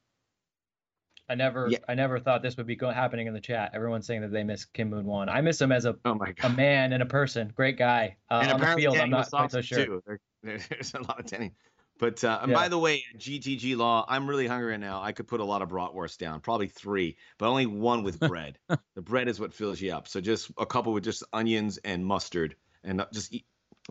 [1.29, 1.79] I never, yeah.
[1.87, 3.71] I never thought this would be go- happening in the chat.
[3.73, 5.27] Everyone's saying that they miss Kim Moon-hwan.
[5.27, 6.51] I miss him as a oh my God.
[6.51, 7.51] a man and a person.
[7.55, 8.17] Great guy.
[8.31, 10.01] Uh, and on the field, I'm not quite so sure.
[10.05, 11.53] There, there's a lot of tenning.
[11.99, 12.57] But uh, and yeah.
[12.57, 15.01] by the way, GTG Law, I'm really hungry right now.
[15.01, 18.59] I could put a lot of bratwurst down, probably three, but only one with bread.
[18.95, 20.07] the bread is what fills you up.
[20.07, 23.45] So just a couple with just onions and mustard, and just eat,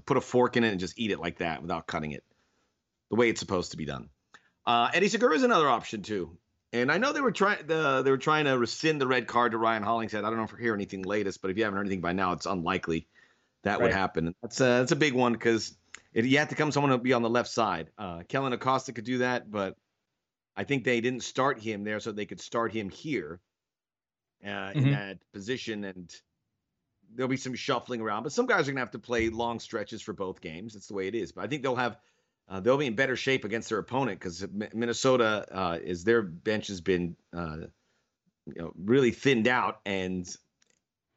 [0.05, 2.23] put a fork in it and just eat it like that without cutting it,
[3.11, 4.09] the way it's supposed to be done.
[4.65, 6.37] Uh, Eddie Segura is another option too.
[6.73, 9.53] And I know they were trying the they were trying to rescind the red card
[9.53, 10.25] to Ryan Hollingshead.
[10.25, 12.13] I don't know if we're hearing anything latest, but if you haven't heard anything by
[12.13, 13.07] now, it's unlikely
[13.63, 13.83] that right.
[13.83, 14.35] would happen.
[14.43, 15.77] That's a, that's a big one because
[16.13, 17.89] you have to come someone to be on the left side.
[17.99, 19.77] Uh, Kellyn Acosta could do that, but
[20.57, 23.41] I think they didn't start him there so they could start him here
[24.45, 24.79] uh, mm-hmm.
[24.79, 26.15] in that position, and
[27.15, 28.23] there'll be some shuffling around.
[28.23, 30.75] But some guys are gonna have to play long stretches for both games.
[30.75, 31.33] That's the way it is.
[31.33, 31.99] But I think they'll have
[32.49, 36.69] uh, they'll be in better shape against their opponent because Minnesota uh, is their bench
[36.69, 37.57] has been uh,
[38.47, 40.29] you know really thinned out, and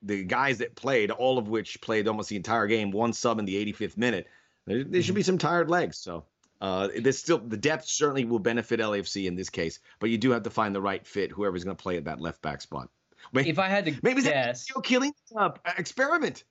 [0.02, 3.46] the guys that played, all of which played almost the entire game, one sub in
[3.46, 4.28] the 85th minute,
[4.66, 5.98] there, there should be some tired legs.
[5.98, 6.26] So
[6.62, 10.32] uh, this still the depth certainly will benefit LAFC in this case, but you do
[10.32, 12.90] have to find the right fit, whoever's going to play at that left back spot.
[13.34, 16.44] Maybe, if I had to maybe guess, Giorgio Chiellini uh, experiment.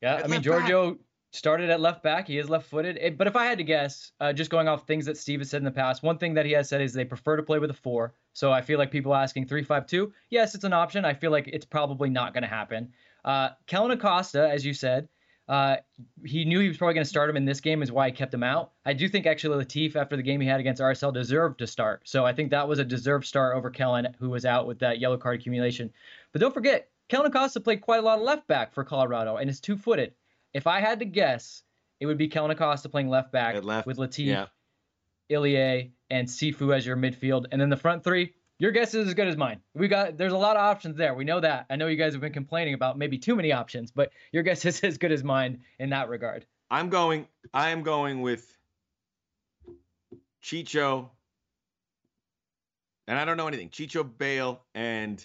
[0.00, 0.92] Yeah, I mean Giorgio.
[0.92, 1.00] Back
[1.32, 2.26] started at left back.
[2.26, 3.16] He is left footed.
[3.16, 5.58] But if I had to guess, uh, just going off things that Steve has said
[5.58, 7.70] in the past, one thing that he has said is they prefer to play with
[7.70, 8.14] a four.
[8.32, 10.12] So I feel like people asking three five two.
[10.28, 11.04] Yes, it's an option.
[11.04, 12.92] I feel like it's probably not going to happen.
[13.24, 15.08] Uh, Kellyn Acosta, as you said,
[15.48, 15.76] uh,
[16.24, 18.12] he knew he was probably going to start him in this game, is why he
[18.12, 18.70] kept him out.
[18.84, 22.02] I do think actually Latif, after the game he had against RSL, deserved to start.
[22.04, 25.00] So I think that was a deserved start over Kellyn, who was out with that
[25.00, 25.92] yellow card accumulation.
[26.32, 29.50] But don't forget, Kellyn Acosta played quite a lot of left back for Colorado and
[29.50, 30.14] is two footed.
[30.52, 31.62] If I had to guess,
[32.00, 34.46] it would be Kellyn Acosta playing left back left, with Latif, yeah.
[35.30, 37.46] Ilie, and Cifu as your midfield.
[37.52, 39.60] And then the front three, your guess is as good as mine.
[39.74, 41.14] We got there's a lot of options there.
[41.14, 41.66] We know that.
[41.70, 44.64] I know you guys have been complaining about maybe too many options, but your guess
[44.66, 46.46] is as good as mine in that regard.
[46.70, 48.46] I'm going I am going with
[50.42, 51.08] Chicho.
[53.06, 53.70] And I don't know anything.
[53.70, 55.24] Chicho Bale and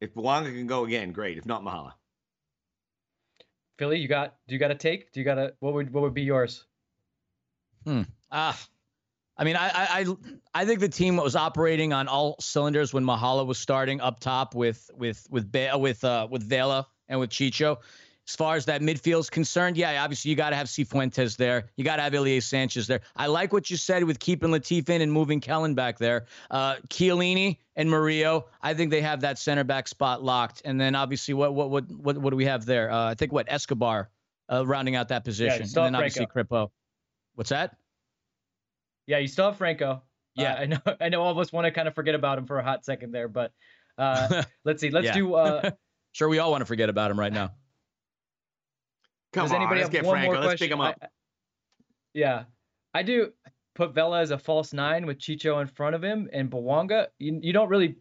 [0.00, 1.38] if Bouanga can go again, great.
[1.38, 1.92] If not, Mahala.
[3.78, 5.12] Filly, you got do you got a take?
[5.12, 6.64] Do you got a what would what would be yours?
[7.84, 8.02] Hmm.
[8.30, 8.58] Ah.
[9.36, 10.06] I mean, I, I
[10.54, 14.54] I think the team was operating on all cylinders when Mahala was starting up top
[14.54, 17.78] with with with with uh with Vela and with Chicho.
[18.28, 21.70] As far as that midfield is concerned, yeah, obviously you got to have Cifuentes there.
[21.76, 23.00] You got to have Ilie Sanchez there.
[23.16, 26.26] I like what you said with keeping Latif in and moving Kellyn back there.
[26.48, 30.62] Uh, Chiellini and Murillo, I think they have that center back spot locked.
[30.64, 32.92] And then obviously, what what what what, what do we have there?
[32.92, 34.08] Uh, I think what Escobar
[34.52, 36.70] uh, rounding out that position, yeah, and then obviously Crepeau.
[37.34, 37.76] What's that?
[39.06, 39.90] Yeah, you still have Franco.
[39.90, 39.98] Uh,
[40.34, 40.78] yeah, I know.
[41.00, 41.22] I know.
[41.22, 43.28] All of us want to kind of forget about him for a hot second there,
[43.28, 43.52] but
[43.98, 44.90] uh, let's see.
[44.90, 45.34] Let's do.
[45.34, 45.70] Uh,
[46.12, 47.50] sure, we all want to forget about him right now.
[49.32, 50.34] Come Does on, anybody let's have one Franco.
[50.34, 50.96] More let's pick him up.
[51.00, 51.06] I,
[52.14, 52.44] yeah,
[52.92, 53.32] I do
[53.74, 57.06] put Vela as a false nine with Chicho in front of him and Bouanga.
[57.18, 57.96] You, you don't really.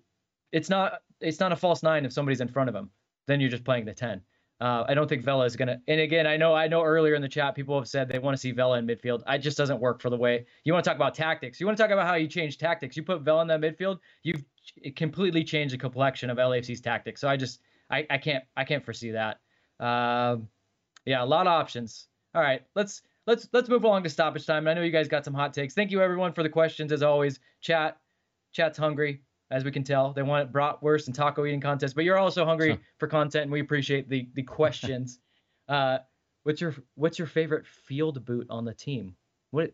[0.51, 0.99] It's not.
[1.21, 2.89] It's not a false nine if somebody's in front of him.
[3.27, 4.21] Then you're just playing the ten.
[4.59, 5.81] Uh, I don't think Vela is gonna.
[5.87, 8.35] And again, I know I know earlier in the chat people have said they want
[8.35, 9.23] to see Vela in midfield.
[9.25, 11.59] I just doesn't work for the way you want to talk about tactics.
[11.59, 12.95] You want to talk about how you change tactics.
[12.95, 14.43] You put Vela in that midfield, you've
[14.95, 17.21] completely changed the complexion of LAFC's tactics.
[17.21, 19.39] So I just I, I can't I can't foresee that.
[19.79, 20.47] Um,
[21.05, 22.07] yeah, a lot of options.
[22.33, 24.67] All right, let's let's let's move along to stoppage time.
[24.67, 25.73] I know you guys got some hot takes.
[25.73, 27.39] Thank you everyone for the questions as always.
[27.61, 27.97] Chat,
[28.51, 30.13] chat's hungry as we can tell.
[30.13, 33.59] They want bratwurst and taco eating contest, but you're also hungry for content, and we
[33.59, 35.19] appreciate the the questions.
[35.69, 35.99] uh,
[36.43, 39.15] what's your what's your favorite field boot on the team?
[39.51, 39.73] What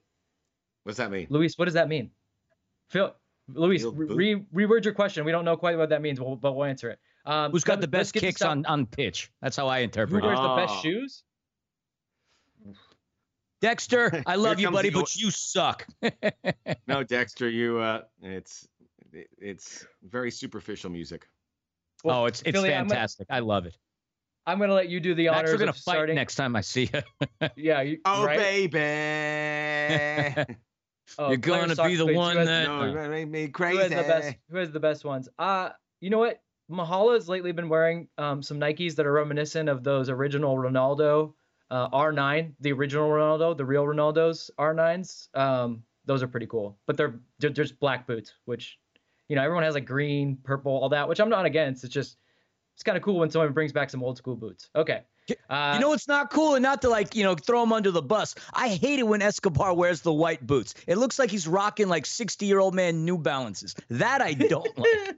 [0.83, 1.57] What's that mean, Luis?
[1.57, 2.11] What does that mean?
[2.89, 3.13] Phil,
[3.49, 5.25] Luis, re, reword your question.
[5.25, 6.99] We don't know quite what that means, but we'll answer it.
[7.27, 9.29] Um, Who's got the best kicks on, on pitch?
[9.41, 10.31] That's how I interpret Who it.
[10.31, 10.55] wears oh.
[10.55, 11.23] the best shoes?
[13.61, 15.85] Dexter, I love you, buddy, but you suck.
[16.87, 18.67] no, Dexter, you uh, it's
[19.11, 21.27] it, it's very superficial music.
[22.03, 23.27] Well, oh, it's it's Filly, I'm gonna- fantastic.
[23.29, 23.75] I love it.
[24.45, 26.15] I'm gonna let you do the Max, honors we're gonna of fight starting.
[26.15, 27.01] next time I see you.
[27.57, 28.71] Yeah, you, Oh right?
[28.71, 28.79] baby,
[31.19, 33.79] Oh, You're Claire gonna Sox be the one that- no, you make me Who crazy.
[33.79, 34.35] has the best?
[34.49, 35.27] Who has the best ones?
[35.37, 36.41] Uh, you know what?
[36.69, 41.34] Mahala has lately been wearing um, some Nikes that are reminiscent of those original Ronaldo
[41.69, 45.36] uh, R9, the original Ronaldo, the real Ronaldo's R9s.
[45.38, 48.77] Um, those are pretty cool, but they're they're just black boots, which
[49.27, 51.84] you know everyone has like green, purple, all that, which I'm not against.
[51.84, 52.17] It's just
[52.75, 54.69] it's kind of cool when someone brings back some old school boots.
[54.75, 55.01] Okay.
[55.49, 57.91] Uh, you know what's not cool, and not to like you know throw him under
[57.91, 58.36] the bus.
[58.53, 60.73] I hate it when Escobar wears the white boots.
[60.88, 63.75] It looks like he's rocking like sixty year old man New Balances.
[63.89, 65.17] That I don't like.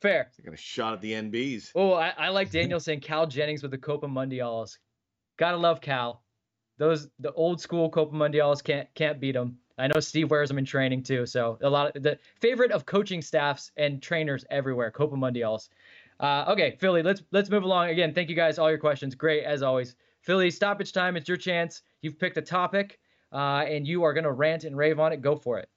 [0.00, 0.30] Fair.
[0.44, 1.72] Got a shot at the NBs.
[1.74, 4.78] Oh, I, I like Daniel saying Cal Jennings with the Copa Mundials.
[5.36, 6.22] Gotta love Cal.
[6.78, 9.58] Those the old school Copa Mundials can't can't beat them.
[9.78, 11.26] I know Steve wears them in training too.
[11.26, 14.90] So a lot of the favorite of coaching staffs and trainers everywhere.
[14.90, 15.68] Copa Mundials.
[16.18, 17.02] Uh, okay, Filly.
[17.02, 18.14] Let's let's move along again.
[18.14, 18.58] Thank you guys.
[18.58, 19.96] All your questions, great as always.
[20.22, 21.16] Filly, stoppage time.
[21.16, 21.82] It's your chance.
[22.02, 22.98] You've picked a topic,
[23.32, 25.22] uh, and you are gonna rant and rave on it.
[25.22, 25.68] Go for it.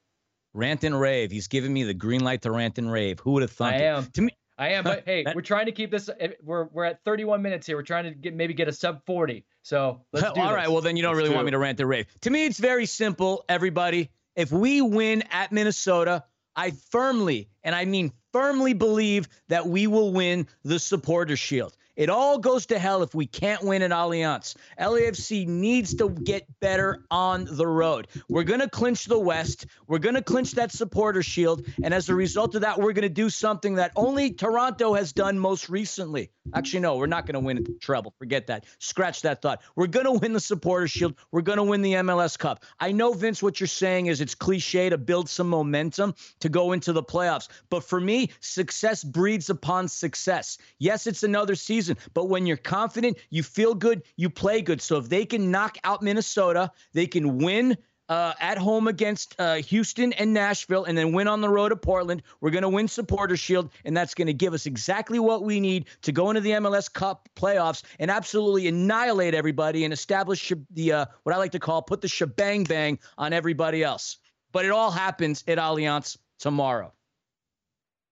[0.54, 1.32] Rant and rave.
[1.32, 3.20] He's giving me the green light to rant and rave.
[3.22, 3.82] Who would have thought I it?
[3.84, 4.06] am.
[4.14, 6.10] To me, I am, but hey, we're trying to keep this.
[6.20, 7.76] eh, We're we're at 31 minutes here.
[7.76, 9.46] We're trying to get maybe get a sub 40.
[9.64, 10.56] So let's do All this.
[10.56, 10.70] right.
[10.70, 11.46] Well, then you don't Let's really do want it.
[11.46, 12.06] me to rant and rave.
[12.22, 14.10] To me, it's very simple, everybody.
[14.36, 16.24] If we win at Minnesota,
[16.56, 21.76] I firmly, and I mean firmly believe that we will win the supporter shield.
[21.96, 24.56] It all goes to hell if we can't win at Allianz.
[24.80, 28.08] LAFC needs to get better on the road.
[28.30, 29.68] We're going to clinch the West.
[29.88, 31.68] We're going to clinch that supporter shield.
[31.84, 35.14] And as a result of that, we're going to do something that only Toronto has
[35.14, 36.32] done most recently.
[36.56, 38.14] Actually, no, we're not going to win the treble.
[38.18, 38.66] Forget that.
[38.80, 39.62] Scratch that thought.
[39.76, 41.16] We're going to win the supporter shield.
[41.32, 42.66] We're going to win the MLS Cup.
[42.80, 46.72] I know, Vince, what you're saying is it's cliche to build some momentum to go
[46.72, 47.50] into the playoffs.
[47.70, 50.58] But for me, success breeds upon success.
[50.80, 51.83] Yes, it's another season,
[52.14, 54.82] but when you're confident, you feel good, you play good.
[54.82, 57.78] So if they can knock out Minnesota, they can win
[58.10, 61.76] uh, at home against uh, Houston and Nashville, and then win on the road to
[61.76, 62.22] Portland.
[62.42, 65.60] We're going to win Supporter Shield, and that's going to give us exactly what we
[65.60, 70.92] need to go into the MLS Cup playoffs and absolutely annihilate everybody and establish the
[70.92, 74.18] uh, what I like to call put the shebang bang on everybody else.
[74.52, 76.94] But it all happens at Allianz tomorrow.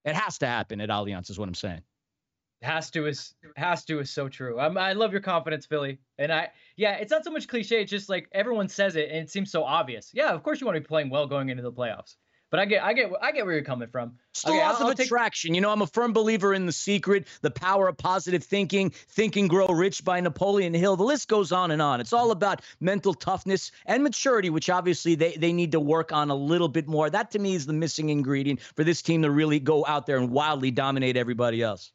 [0.04, 1.82] It has to happen at Allianz, is what I'm saying.
[2.62, 4.60] Has to is has to is so true.
[4.60, 5.98] I'm, I love your confidence, Filly.
[6.18, 7.80] And I yeah, it's not so much cliche.
[7.82, 10.10] It's just like everyone says it, and it seems so obvious.
[10.14, 12.14] Yeah, of course you want to be playing well going into the playoffs.
[12.52, 14.12] But I get I get I get where you're coming from.
[14.34, 15.54] Still Okay, laws I'll- of I'll take- attraction.
[15.54, 19.36] You know, I'm a firm believer in the secret, the power of positive thinking, Think
[19.36, 20.96] and Grow Rich by Napoleon Hill.
[20.96, 22.00] The list goes on and on.
[22.00, 26.28] It's all about mental toughness and maturity, which obviously they, they need to work on
[26.30, 27.08] a little bit more.
[27.10, 30.18] That to me is the missing ingredient for this team to really go out there
[30.18, 31.90] and wildly dominate everybody else.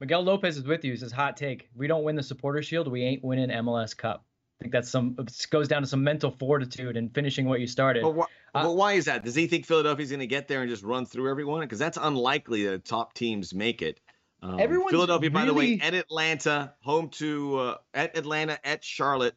[0.00, 0.92] Miguel Lopez is with you.
[0.92, 1.68] He says hot take.
[1.76, 4.24] We don't win the supporter shield, we ain't winning MLS Cup.
[4.60, 7.66] I think that's some it goes down to some mental fortitude and finishing what you
[7.66, 8.02] started.
[8.02, 9.24] But, wh- Uh, but why is that?
[9.24, 11.60] Does he think Philadelphia's going to get there and just run through everyone?
[11.62, 14.00] Because that's unlikely that top teams make it.
[14.42, 18.82] Um, Everyone's Philadelphia, by the way, really- at Atlanta, home to uh, at Atlanta, at
[18.84, 19.34] Charlotte,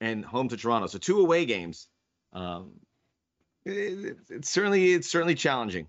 [0.00, 0.86] and home to Toronto.
[0.88, 1.88] So two away games.
[2.32, 2.72] Um,
[3.64, 5.86] it, it- it's certainly it's certainly challenging.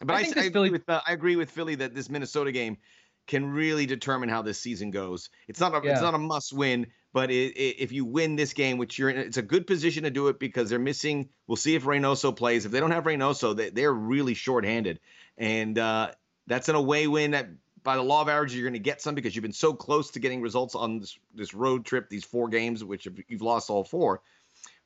[0.00, 2.52] But I I, I, agree Filly- with uh, I agree with Filly that this Minnesota
[2.52, 2.78] game
[3.26, 5.30] can really determine how this season goes.
[5.48, 5.92] It's not a Yeah.
[5.92, 9.10] it's not a must win, but it, it, if you win this game, which you're
[9.10, 11.28] in, it's a good position to do it because they're missing.
[11.46, 12.66] We'll see if Reynoso plays.
[12.66, 15.00] If they don't have Reynoso, they, they're really shorthanded,
[15.38, 16.10] and uh,
[16.46, 17.48] that's an away win that.
[17.82, 20.10] By the law of averages, you're going to get some because you've been so close
[20.12, 23.68] to getting results on this this road trip, these four games, which you've- you've lost
[23.68, 24.22] all four.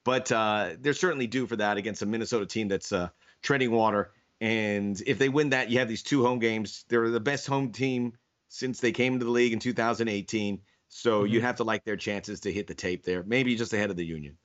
[0.02, 4.10] But uh, they're certainly due for that against a Minnesota team that's uh, treading water.
[4.40, 6.84] And if they win that, you have these two home games.
[6.88, 8.14] They're the best home team
[8.48, 10.60] since they came into the league in 2018.
[10.88, 11.42] So you Mhm.
[11.42, 13.22] have to like their chances to hit the tape there.
[13.22, 14.38] Maybe just ahead of the Union.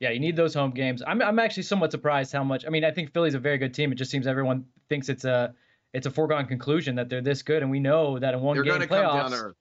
[0.00, 1.02] Yeah, you need those home games.
[1.04, 2.64] I'm I'm actually somewhat surprised how much.
[2.64, 3.90] I mean, I think Philly's a very good team.
[3.90, 5.54] It just seems everyone thinks it's a
[5.92, 8.62] it's a foregone conclusion that they're this good, and we know that in one They're
[8.62, 9.54] game going to come playoffs.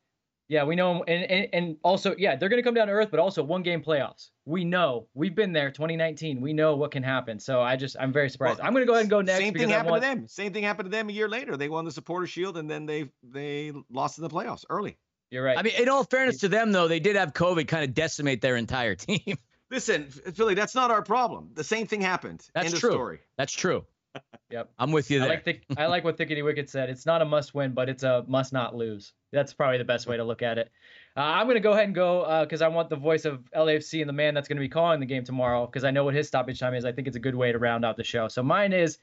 [0.50, 0.68] Down to earth.
[0.68, 3.10] Yeah, we know, and, and and also, yeah, they're going to come down to earth,
[3.12, 4.30] but also one game playoffs.
[4.46, 6.42] We know we've been there, 2019.
[6.42, 7.40] We know what can happen.
[7.40, 8.60] So I just, I'm very surprised.
[8.60, 10.04] Well, I'm going to go ahead and go next Same thing happened want.
[10.04, 10.28] to them.
[10.28, 11.58] Same thing happened to them a year later.
[11.58, 14.98] They won the Supporter Shield and then they they lost in the playoffs early.
[15.32, 15.58] You're right.
[15.58, 18.40] I mean, in all fairness to them, though, they did have COVID kind of decimate
[18.42, 19.38] their entire team.
[19.70, 21.50] Listen, Filly, that's not our problem.
[21.54, 22.48] The same thing happened.
[22.54, 22.92] That's End of true.
[22.92, 23.20] story.
[23.38, 23.84] That's true.
[24.50, 24.70] Yep.
[24.80, 25.30] I'm with you I there.
[25.30, 26.90] like thick, I like what Thickety Wicket said.
[26.90, 29.14] It's not a must win, but it's a must not lose.
[29.34, 30.72] That's probably the best way to look at it.
[31.18, 34.00] Uh, I'm going to go ahead and go because I want the voice of LAFC
[34.00, 36.14] and the man that's going to be calling the game tomorrow because I know what
[36.14, 36.86] his stoppage time is.
[36.86, 38.28] I think it's a good way to round out the show.
[38.28, 39.00] So mine is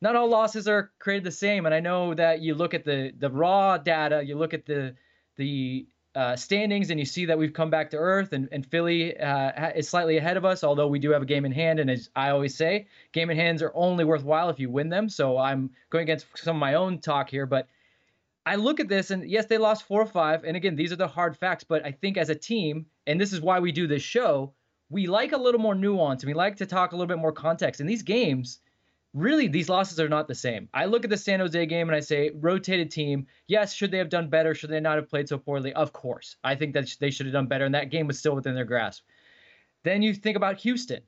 [0.00, 1.66] not all losses are created the same.
[1.66, 4.94] And I know that you look at the the raw data, you look at the
[5.36, 5.86] the
[6.18, 9.70] uh, standings, and you see that we've come back to earth, and, and Philly uh,
[9.76, 11.78] is slightly ahead of us, although we do have a game in hand.
[11.78, 15.08] And as I always say, game in hands are only worthwhile if you win them.
[15.08, 17.68] So I'm going against some of my own talk here, but
[18.44, 20.42] I look at this, and yes, they lost four or five.
[20.42, 23.32] And again, these are the hard facts, but I think as a team, and this
[23.32, 24.54] is why we do this show,
[24.90, 27.30] we like a little more nuance and we like to talk a little bit more
[27.30, 27.80] context.
[27.80, 28.58] In these games,
[29.14, 30.68] really these losses are not the same.
[30.72, 33.26] I look at the San Jose game and I say, rotated team.
[33.46, 34.54] Yes, should they have done better?
[34.54, 35.72] Should they not have played so poorly?
[35.72, 36.36] Of course.
[36.44, 38.64] I think that they should have done better, and that game was still within their
[38.64, 39.04] grasp.
[39.84, 41.02] Then you think about Houston,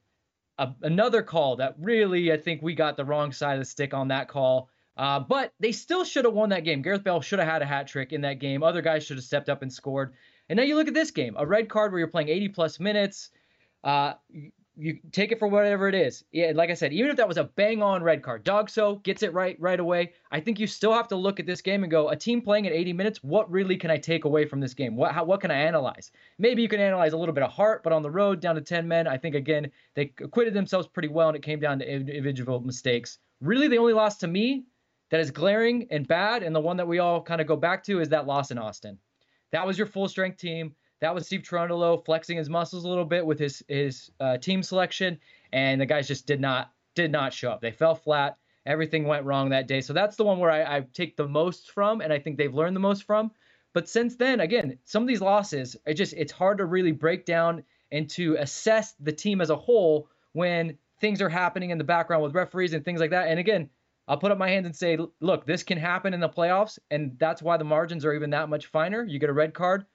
[0.82, 4.08] another call that really I think we got the wrong side of the stick on
[4.08, 4.68] that call.
[4.96, 6.82] Uh, but they still should have won that game.
[6.82, 8.62] Gareth Bale should have had a hat trick in that game.
[8.62, 10.14] Other guys should have stepped up and scored.
[10.48, 12.80] And now you look at this game, a red card where you're playing 80 plus
[12.80, 13.30] minutes.
[13.82, 14.14] Uh,
[14.80, 16.24] you take it for whatever it is.
[16.32, 19.22] Yeah, like I said, even if that was a bang on red card, DOGSO gets
[19.22, 20.12] it right right away.
[20.30, 22.66] I think you still have to look at this game and go, a team playing
[22.66, 24.96] at 80 minutes, what really can I take away from this game?
[24.96, 26.10] What how, what can I analyze?
[26.38, 28.60] Maybe you can analyze a little bit of heart, but on the road down to
[28.60, 31.92] 10 men, I think again they acquitted themselves pretty well, and it came down to
[31.92, 33.18] individual mistakes.
[33.40, 34.64] Really, the only loss to me
[35.10, 37.84] that is glaring and bad, and the one that we all kind of go back
[37.84, 38.98] to is that loss in Austin.
[39.52, 40.74] That was your full strength team.
[41.00, 44.62] That was Steve Cherundolo flexing his muscles a little bit with his his uh, team
[44.62, 45.18] selection,
[45.52, 47.60] and the guys just did not did not show up.
[47.60, 48.36] They fell flat.
[48.66, 49.80] Everything went wrong that day.
[49.80, 52.54] So that's the one where I, I take the most from, and I think they've
[52.54, 53.30] learned the most from.
[53.72, 57.24] But since then, again, some of these losses, it just it's hard to really break
[57.24, 61.84] down and to assess the team as a whole when things are happening in the
[61.84, 63.28] background with referees and things like that.
[63.28, 63.70] And again,
[64.06, 67.16] I'll put up my hands and say, look, this can happen in the playoffs, and
[67.18, 69.02] that's why the margins are even that much finer.
[69.04, 69.86] You get a red card,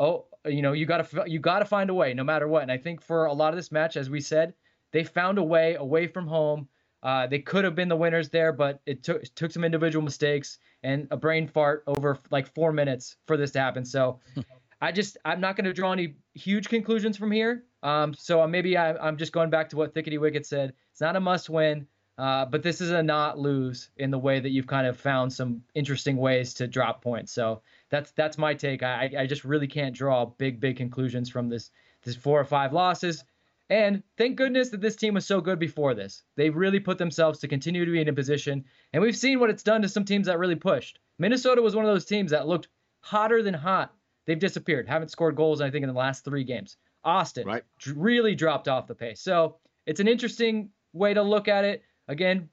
[0.00, 2.62] oh, you know, you got to you got to find a way no matter what.
[2.62, 4.54] And I think for a lot of this match, as we said,
[4.90, 6.66] they found a way away from home.
[7.02, 10.58] Uh, they could have been the winners there, but it took took some individual mistakes
[10.82, 13.84] and a brain fart over like four minutes for this to happen.
[13.84, 14.18] So,
[14.80, 17.64] I just I'm not going to draw any huge conclusions from here.
[17.82, 20.72] Um, so maybe I, am just going back to what Thickety Wicket said.
[20.92, 21.86] It's not a must win,
[22.18, 25.32] uh, but this is a not lose in the way that you've kind of found
[25.32, 27.32] some interesting ways to drop points.
[27.32, 28.82] So that's that's my take.
[28.82, 31.70] I I just really can't draw big big conclusions from this
[32.04, 33.24] this four or five losses.
[33.68, 36.24] And thank goodness that this team was so good before this.
[36.36, 39.50] They really put themselves to continue to be in a position, and we've seen what
[39.50, 40.98] it's done to some teams that really pushed.
[41.18, 42.68] Minnesota was one of those teams that looked
[43.00, 43.94] hotter than hot.
[44.26, 44.88] They've disappeared.
[44.88, 46.76] Haven't scored goals, I think, in the last three games.
[47.04, 47.62] Austin right.
[47.94, 49.20] really dropped off the pace.
[49.20, 51.82] So it's an interesting way to look at it.
[52.08, 52.48] Again,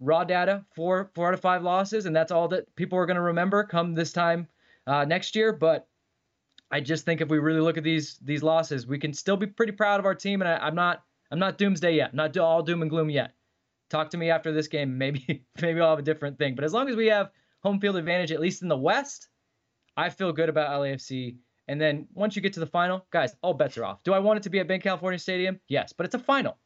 [0.00, 3.16] raw data, four four out of five losses, and that's all that people are going
[3.16, 4.48] to remember come this time
[4.86, 5.52] uh, next year.
[5.52, 5.86] But
[6.70, 9.46] I just think if we really look at these these losses, we can still be
[9.46, 10.40] pretty proud of our team.
[10.42, 12.10] And I, am not I'm not doomsday yet.
[12.10, 13.34] I'm not all doom and gloom yet.
[13.90, 14.98] Talk to me after this game.
[14.98, 16.54] Maybe maybe I'll have a different thing.
[16.54, 17.30] But as long as we have
[17.62, 19.28] home field advantage, at least in the West,
[19.96, 21.36] I feel good about LAFC.
[21.68, 24.02] And then once you get to the final, guys, all bets are off.
[24.02, 25.60] Do I want it to be at Banc California Stadium?
[25.68, 26.58] Yes, but it's a final.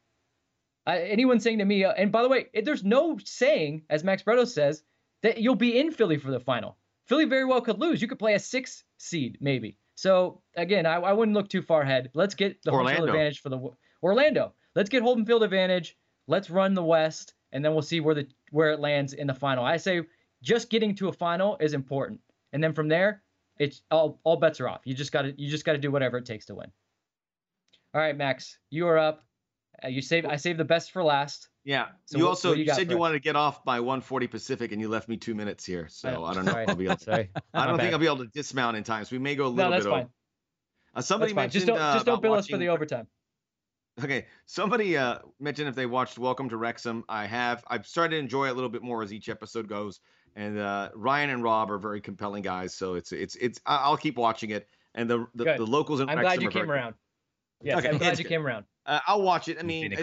[0.87, 4.23] Uh, anyone saying to me, uh, and by the way, there's no saying, as Max
[4.23, 4.83] Bretos says,
[5.21, 6.77] that you'll be in Philly for the final.
[7.07, 8.01] Philly very well could lose.
[8.01, 9.77] You could play a six seed maybe.
[9.95, 12.11] So again, I, I wouldn't look too far ahead.
[12.13, 12.99] Let's get the Orlando.
[12.99, 13.69] home field advantage for the
[14.03, 14.53] Orlando.
[14.75, 15.97] Let's get home field advantage.
[16.27, 19.33] Let's run the West, and then we'll see where the where it lands in the
[19.33, 19.63] final.
[19.63, 20.01] I say
[20.43, 22.19] just getting to a final is important,
[22.53, 23.23] and then from there,
[23.57, 24.81] it's all all bets are off.
[24.83, 26.71] You just got to you just got to do whatever it takes to win.
[27.93, 29.23] All right, Max, you are up.
[29.83, 31.47] Uh, you saved I saved the best for last.
[31.67, 31.87] Yeah.
[32.05, 34.31] So you what, also what you, you said you wanted to get off by 1:40
[34.31, 35.89] Pacific, and you left me two minutes here.
[35.89, 36.53] So I, I don't know.
[36.53, 37.29] I'll be able to, Sorry.
[37.53, 39.03] I don't think I'll be able to dismount in time.
[39.03, 40.01] So we may go a little no, that's bit fine.
[40.03, 40.09] over.
[40.95, 41.65] Uh, somebody that's mentioned.
[41.65, 42.39] Just don't, uh, just don't bill watching...
[42.39, 43.07] us for the overtime.
[44.01, 44.27] Okay.
[44.45, 47.03] Somebody uh, mentioned if they watched Welcome to Wrexham.
[47.09, 47.65] I have.
[47.67, 49.99] I've started to enjoy it a little bit more as each episode goes.
[50.37, 52.75] And uh, Ryan and Rob are very compelling guys.
[52.75, 53.59] So it's it's it's.
[53.65, 54.69] I'll keep watching it.
[54.95, 56.95] And the the, the locals in I'm Wrexham glad you came around.
[57.61, 58.63] Yes, okay, I'm glad you came around.
[58.87, 59.57] Uh, I'll watch it.
[59.59, 59.93] I mean,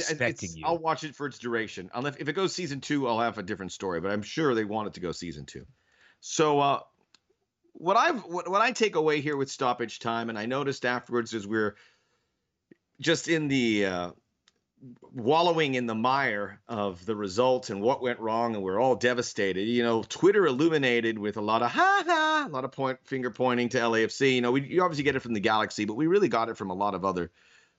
[0.62, 1.90] I'll watch it for its duration.
[1.94, 4.00] Unless if it goes season two, I'll have a different story.
[4.00, 5.64] But I'm sure they want it to go season two.
[6.20, 6.80] So uh,
[7.72, 11.32] what I've what, what I take away here with stoppage time, and I noticed afterwards
[11.32, 11.76] is we're
[13.00, 14.10] just in the uh,
[15.12, 19.62] wallowing in the mire of the result and what went wrong, and we're all devastated.
[19.62, 23.30] You know, Twitter illuminated with a lot of ha ha, a lot of point finger
[23.30, 24.34] pointing to LAFC.
[24.34, 26.58] You know, we you obviously get it from the Galaxy, but we really got it
[26.58, 27.30] from a lot of other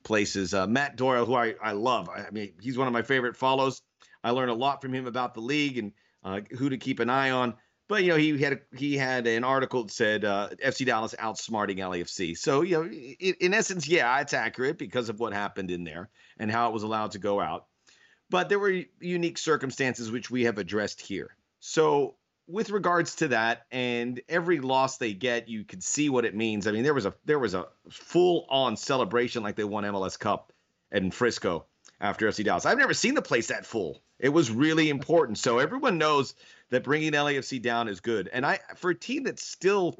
[0.05, 0.53] places.
[0.53, 3.81] Uh, Matt Doyle, who I, I love, I mean, he's one of my favorite follows.
[4.23, 5.91] I learned a lot from him about the league and
[6.23, 7.55] uh, who to keep an eye on.
[7.87, 11.77] But you know, he had he had an article that said uh, FC Dallas outsmarting
[11.77, 12.35] LAFC.
[12.35, 16.49] So you know, in essence, yeah, it's accurate because of what happened in there and
[16.49, 17.67] how it was allowed to go out.
[18.29, 21.35] but there were unique circumstances which we have addressed here.
[21.59, 22.15] So
[22.47, 26.67] with regards to that and every loss they get you can see what it means.
[26.67, 30.19] I mean there was a there was a full on celebration like they won mls
[30.19, 30.51] cup
[30.91, 31.65] in frisco
[31.99, 32.65] after fc dallas.
[32.65, 34.01] I've never seen the place that full.
[34.19, 35.37] It was really important.
[35.37, 36.35] So everyone knows
[36.69, 38.29] that bringing lafc down is good.
[38.31, 39.97] And i for a team that still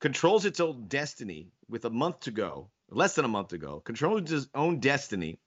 [0.00, 3.80] controls its own destiny with a month to go less than a month to go
[3.80, 5.38] controls its own destiny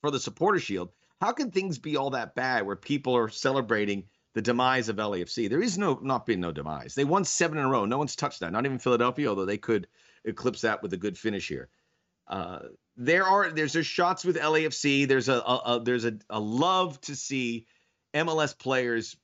[0.00, 0.88] for the supporter shield
[1.20, 4.04] how can things be all that bad where people are celebrating
[4.34, 5.48] the demise of LAFC.
[5.48, 6.94] There is no not been no demise.
[6.94, 7.84] They won seven in a row.
[7.84, 8.52] No one's touched that.
[8.52, 9.88] Not even Philadelphia, although they could
[10.24, 11.68] eclipse that with a good finish here.
[12.26, 12.60] Uh,
[12.96, 15.06] there are there's there's shots with LAFC.
[15.06, 17.66] There's a, a, a there's a, a love to see
[18.14, 19.16] MLS players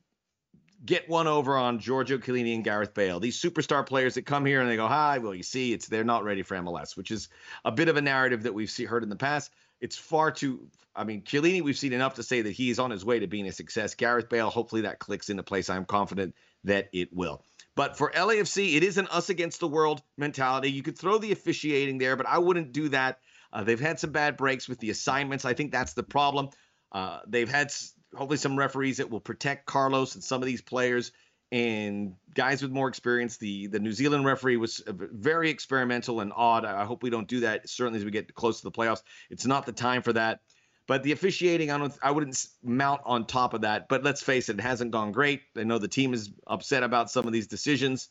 [0.84, 3.18] get one over on Giorgio Chiellini and Gareth Bale.
[3.18, 6.04] These superstar players that come here and they go, "Hi, well, you see, it's they're
[6.04, 7.28] not ready for MLS," which is
[7.64, 9.50] a bit of a narrative that we've see, heard in the past.
[9.80, 10.68] It's far too.
[10.94, 13.26] I mean, Chiellini, we've seen enough to say that he is on his way to
[13.26, 13.94] being a success.
[13.94, 15.70] Gareth Bale, hopefully that clicks into place.
[15.70, 17.44] I'm confident that it will.
[17.76, 20.72] But for LAFC, it is an us against the world mentality.
[20.72, 23.20] You could throw the officiating there, but I wouldn't do that.
[23.52, 25.44] Uh, they've had some bad breaks with the assignments.
[25.44, 26.50] I think that's the problem.
[26.90, 27.72] Uh, they've had
[28.14, 31.12] hopefully some referees that will protect Carlos and some of these players
[31.50, 33.36] and guys with more experience.
[33.36, 36.64] The the New Zealand referee was very experimental and odd.
[36.64, 37.68] I hope we don't do that.
[37.68, 40.40] Certainly as we get close to the playoffs, it's not the time for that.
[40.86, 43.88] But the officiating, I don't, I wouldn't mount on top of that.
[43.88, 45.42] But let's face it, it hasn't gone great.
[45.54, 48.08] I know the team is upset about some of these decisions.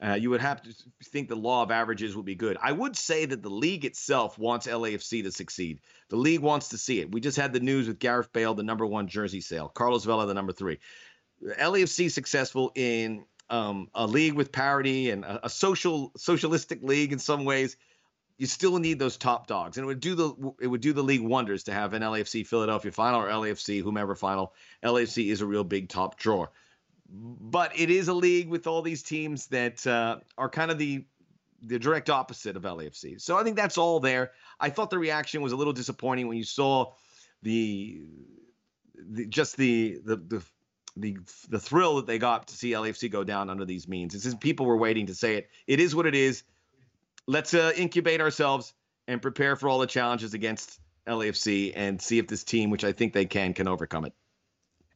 [0.00, 0.72] Uh, you would have to
[1.04, 2.56] think the law of averages would be good.
[2.62, 5.80] I would say that the league itself wants LAFC to succeed.
[6.08, 7.10] The league wants to see it.
[7.10, 10.26] We just had the news with Gareth Bale, the number one jersey sale, Carlos Vela,
[10.26, 10.78] the number three.
[11.42, 17.18] LAFC successful in um, a league with parity and a, a, social socialistic league in
[17.18, 17.76] some ways.
[18.36, 21.02] You still need those top dogs, and it would do the it would do the
[21.02, 24.54] league wonders to have an LAFC Philadelphia final or LAFC whomever final.
[24.84, 26.52] LAFC is a real big top drawer,
[27.08, 31.04] but it is a league with all these teams that uh, are kind of the
[31.62, 33.20] the direct opposite of LAFC.
[33.20, 34.32] So I think that's all there.
[34.60, 36.92] I thought the reaction was a little disappointing when you saw
[37.42, 38.02] the,
[38.94, 40.42] the just the, the the
[41.00, 41.18] the
[41.48, 44.14] the thrill that they got to see LAFC go down under these means.
[44.14, 45.50] It's just people were waiting to say it.
[45.66, 46.42] It is what it is.
[47.26, 48.72] Let's uh, incubate ourselves
[49.06, 52.92] and prepare for all the challenges against LAFC and see if this team, which I
[52.92, 54.12] think they can, can overcome it.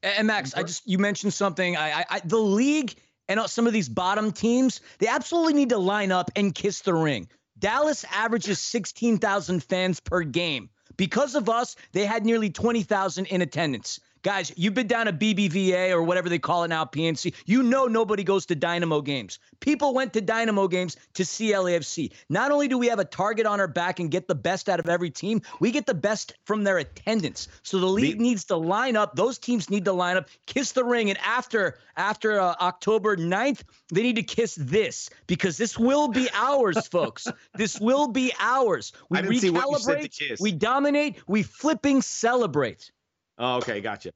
[0.03, 1.77] And Max, I just you mentioned something.
[1.77, 2.95] I, I, I the league
[3.29, 6.95] and some of these bottom teams, they absolutely need to line up and kiss the
[6.95, 7.29] ring.
[7.59, 10.69] Dallas averages 16,000 fans per game.
[10.97, 14.01] Because of us, they had nearly 20,000 in attendance.
[14.23, 17.35] Guys, you've been down to BBVA or whatever they call it now, PNC.
[17.45, 19.41] You know nobody goes to Dynamo games.
[19.59, 22.13] People went to Dynamo games to see LAFC.
[22.29, 24.79] Not only do we have a target on our back and get the best out
[24.79, 27.49] of every team, we get the best from their attendance.
[27.65, 29.17] So the league needs to line up.
[29.17, 33.63] Those teams need to line up, kiss the ring, and after after uh, October 9th,
[33.93, 37.27] they need to kiss this because this will be ours, folks.
[37.55, 38.93] This will be ours.
[39.11, 42.93] We recalibrate, we dominate, we flipping celebrate.
[43.39, 44.13] Oh, okay, gotcha.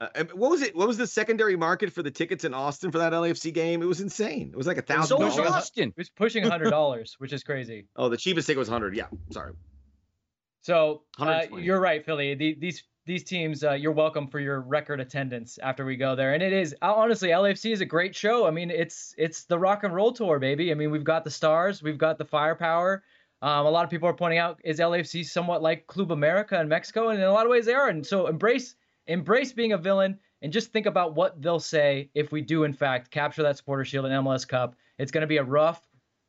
[0.00, 0.74] Uh, what was it?
[0.74, 3.82] What was the secondary market for the tickets in Austin for that LAFC game?
[3.82, 4.48] It was insane.
[4.50, 5.18] It was like a thousand.
[5.18, 5.90] So was Austin.
[5.90, 7.86] It was pushing a hundred dollars, which is crazy.
[7.96, 8.96] Oh, the cheapest ticket was hundred.
[8.96, 9.52] Yeah, sorry.
[10.62, 12.34] So uh, you're right, Filly.
[12.34, 16.32] The, these these teams, uh, you're welcome for your record attendance after we go there.
[16.32, 18.46] And it is honestly, LAFC is a great show.
[18.46, 20.70] I mean, it's it's the rock and roll tour, baby.
[20.70, 23.02] I mean, we've got the stars, we've got the firepower.
[23.42, 26.68] Um, a lot of people are pointing out is LAFC somewhat like Club America in
[26.68, 27.88] Mexico, and in a lot of ways they are.
[27.88, 28.74] And so embrace
[29.06, 32.72] embrace being a villain and just think about what they'll say if we do in
[32.72, 34.76] fact capture that supporter shield in MLS Cup.
[34.98, 35.80] It's going to be a rough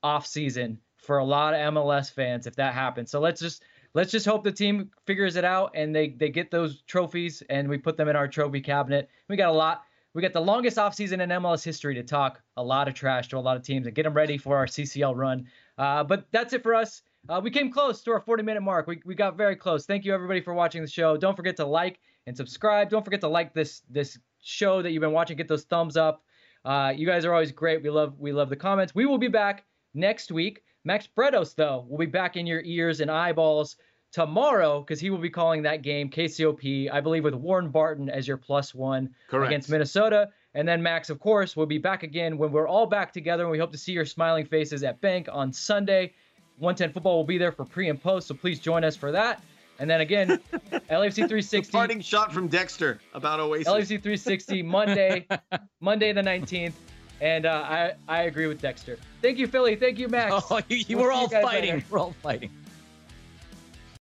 [0.03, 3.11] off season for a lot of MLS fans if that happens.
[3.11, 6.51] So let's just let's just hope the team figures it out and they they get
[6.51, 9.09] those trophies and we put them in our trophy cabinet.
[9.27, 9.83] We got a lot.
[10.13, 13.37] We got the longest offseason in MLS history to talk a lot of trash to
[13.37, 15.47] a lot of teams and get them ready for our CCL run.
[15.81, 17.01] Uh, but that's it for us.
[17.27, 18.85] Uh, we came close to our 40 minute mark.
[18.85, 19.87] We, we got very close.
[19.87, 21.17] Thank you everybody for watching the show.
[21.17, 22.91] Don't forget to like and subscribe.
[22.91, 25.37] Don't forget to like this this show that you've been watching.
[25.37, 26.23] Get those thumbs up.
[26.63, 27.81] Uh, you guys are always great.
[27.81, 28.93] We love we love the comments.
[28.93, 29.65] We will be back
[29.95, 30.61] next week.
[30.83, 33.77] Max Bretos though will be back in your ears and eyeballs
[34.11, 36.91] tomorrow because he will be calling that game KCOP.
[36.93, 39.49] I believe with Warren Barton as your plus one Correct.
[39.49, 40.29] against Minnesota.
[40.53, 43.43] And then Max, of course, we'll be back again when we're all back together.
[43.43, 46.13] And we hope to see your smiling faces at Banc on Sunday.
[46.57, 49.41] 110 Football will be there for pre and post, so please join us for that.
[49.79, 50.27] And then again,
[50.71, 51.71] LFC 360.
[51.71, 53.67] parting shot from Dexter about Oasis.
[53.67, 55.25] LFC 360 Monday,
[55.79, 56.73] Monday the 19th.
[57.19, 58.97] And uh, I I agree with Dexter.
[59.21, 59.75] Thank you, Filly.
[59.75, 60.33] Thank you, Max.
[60.51, 61.75] Oh, you, you we'll were all fighting.
[61.75, 61.85] Later.
[61.89, 62.49] We're all fighting.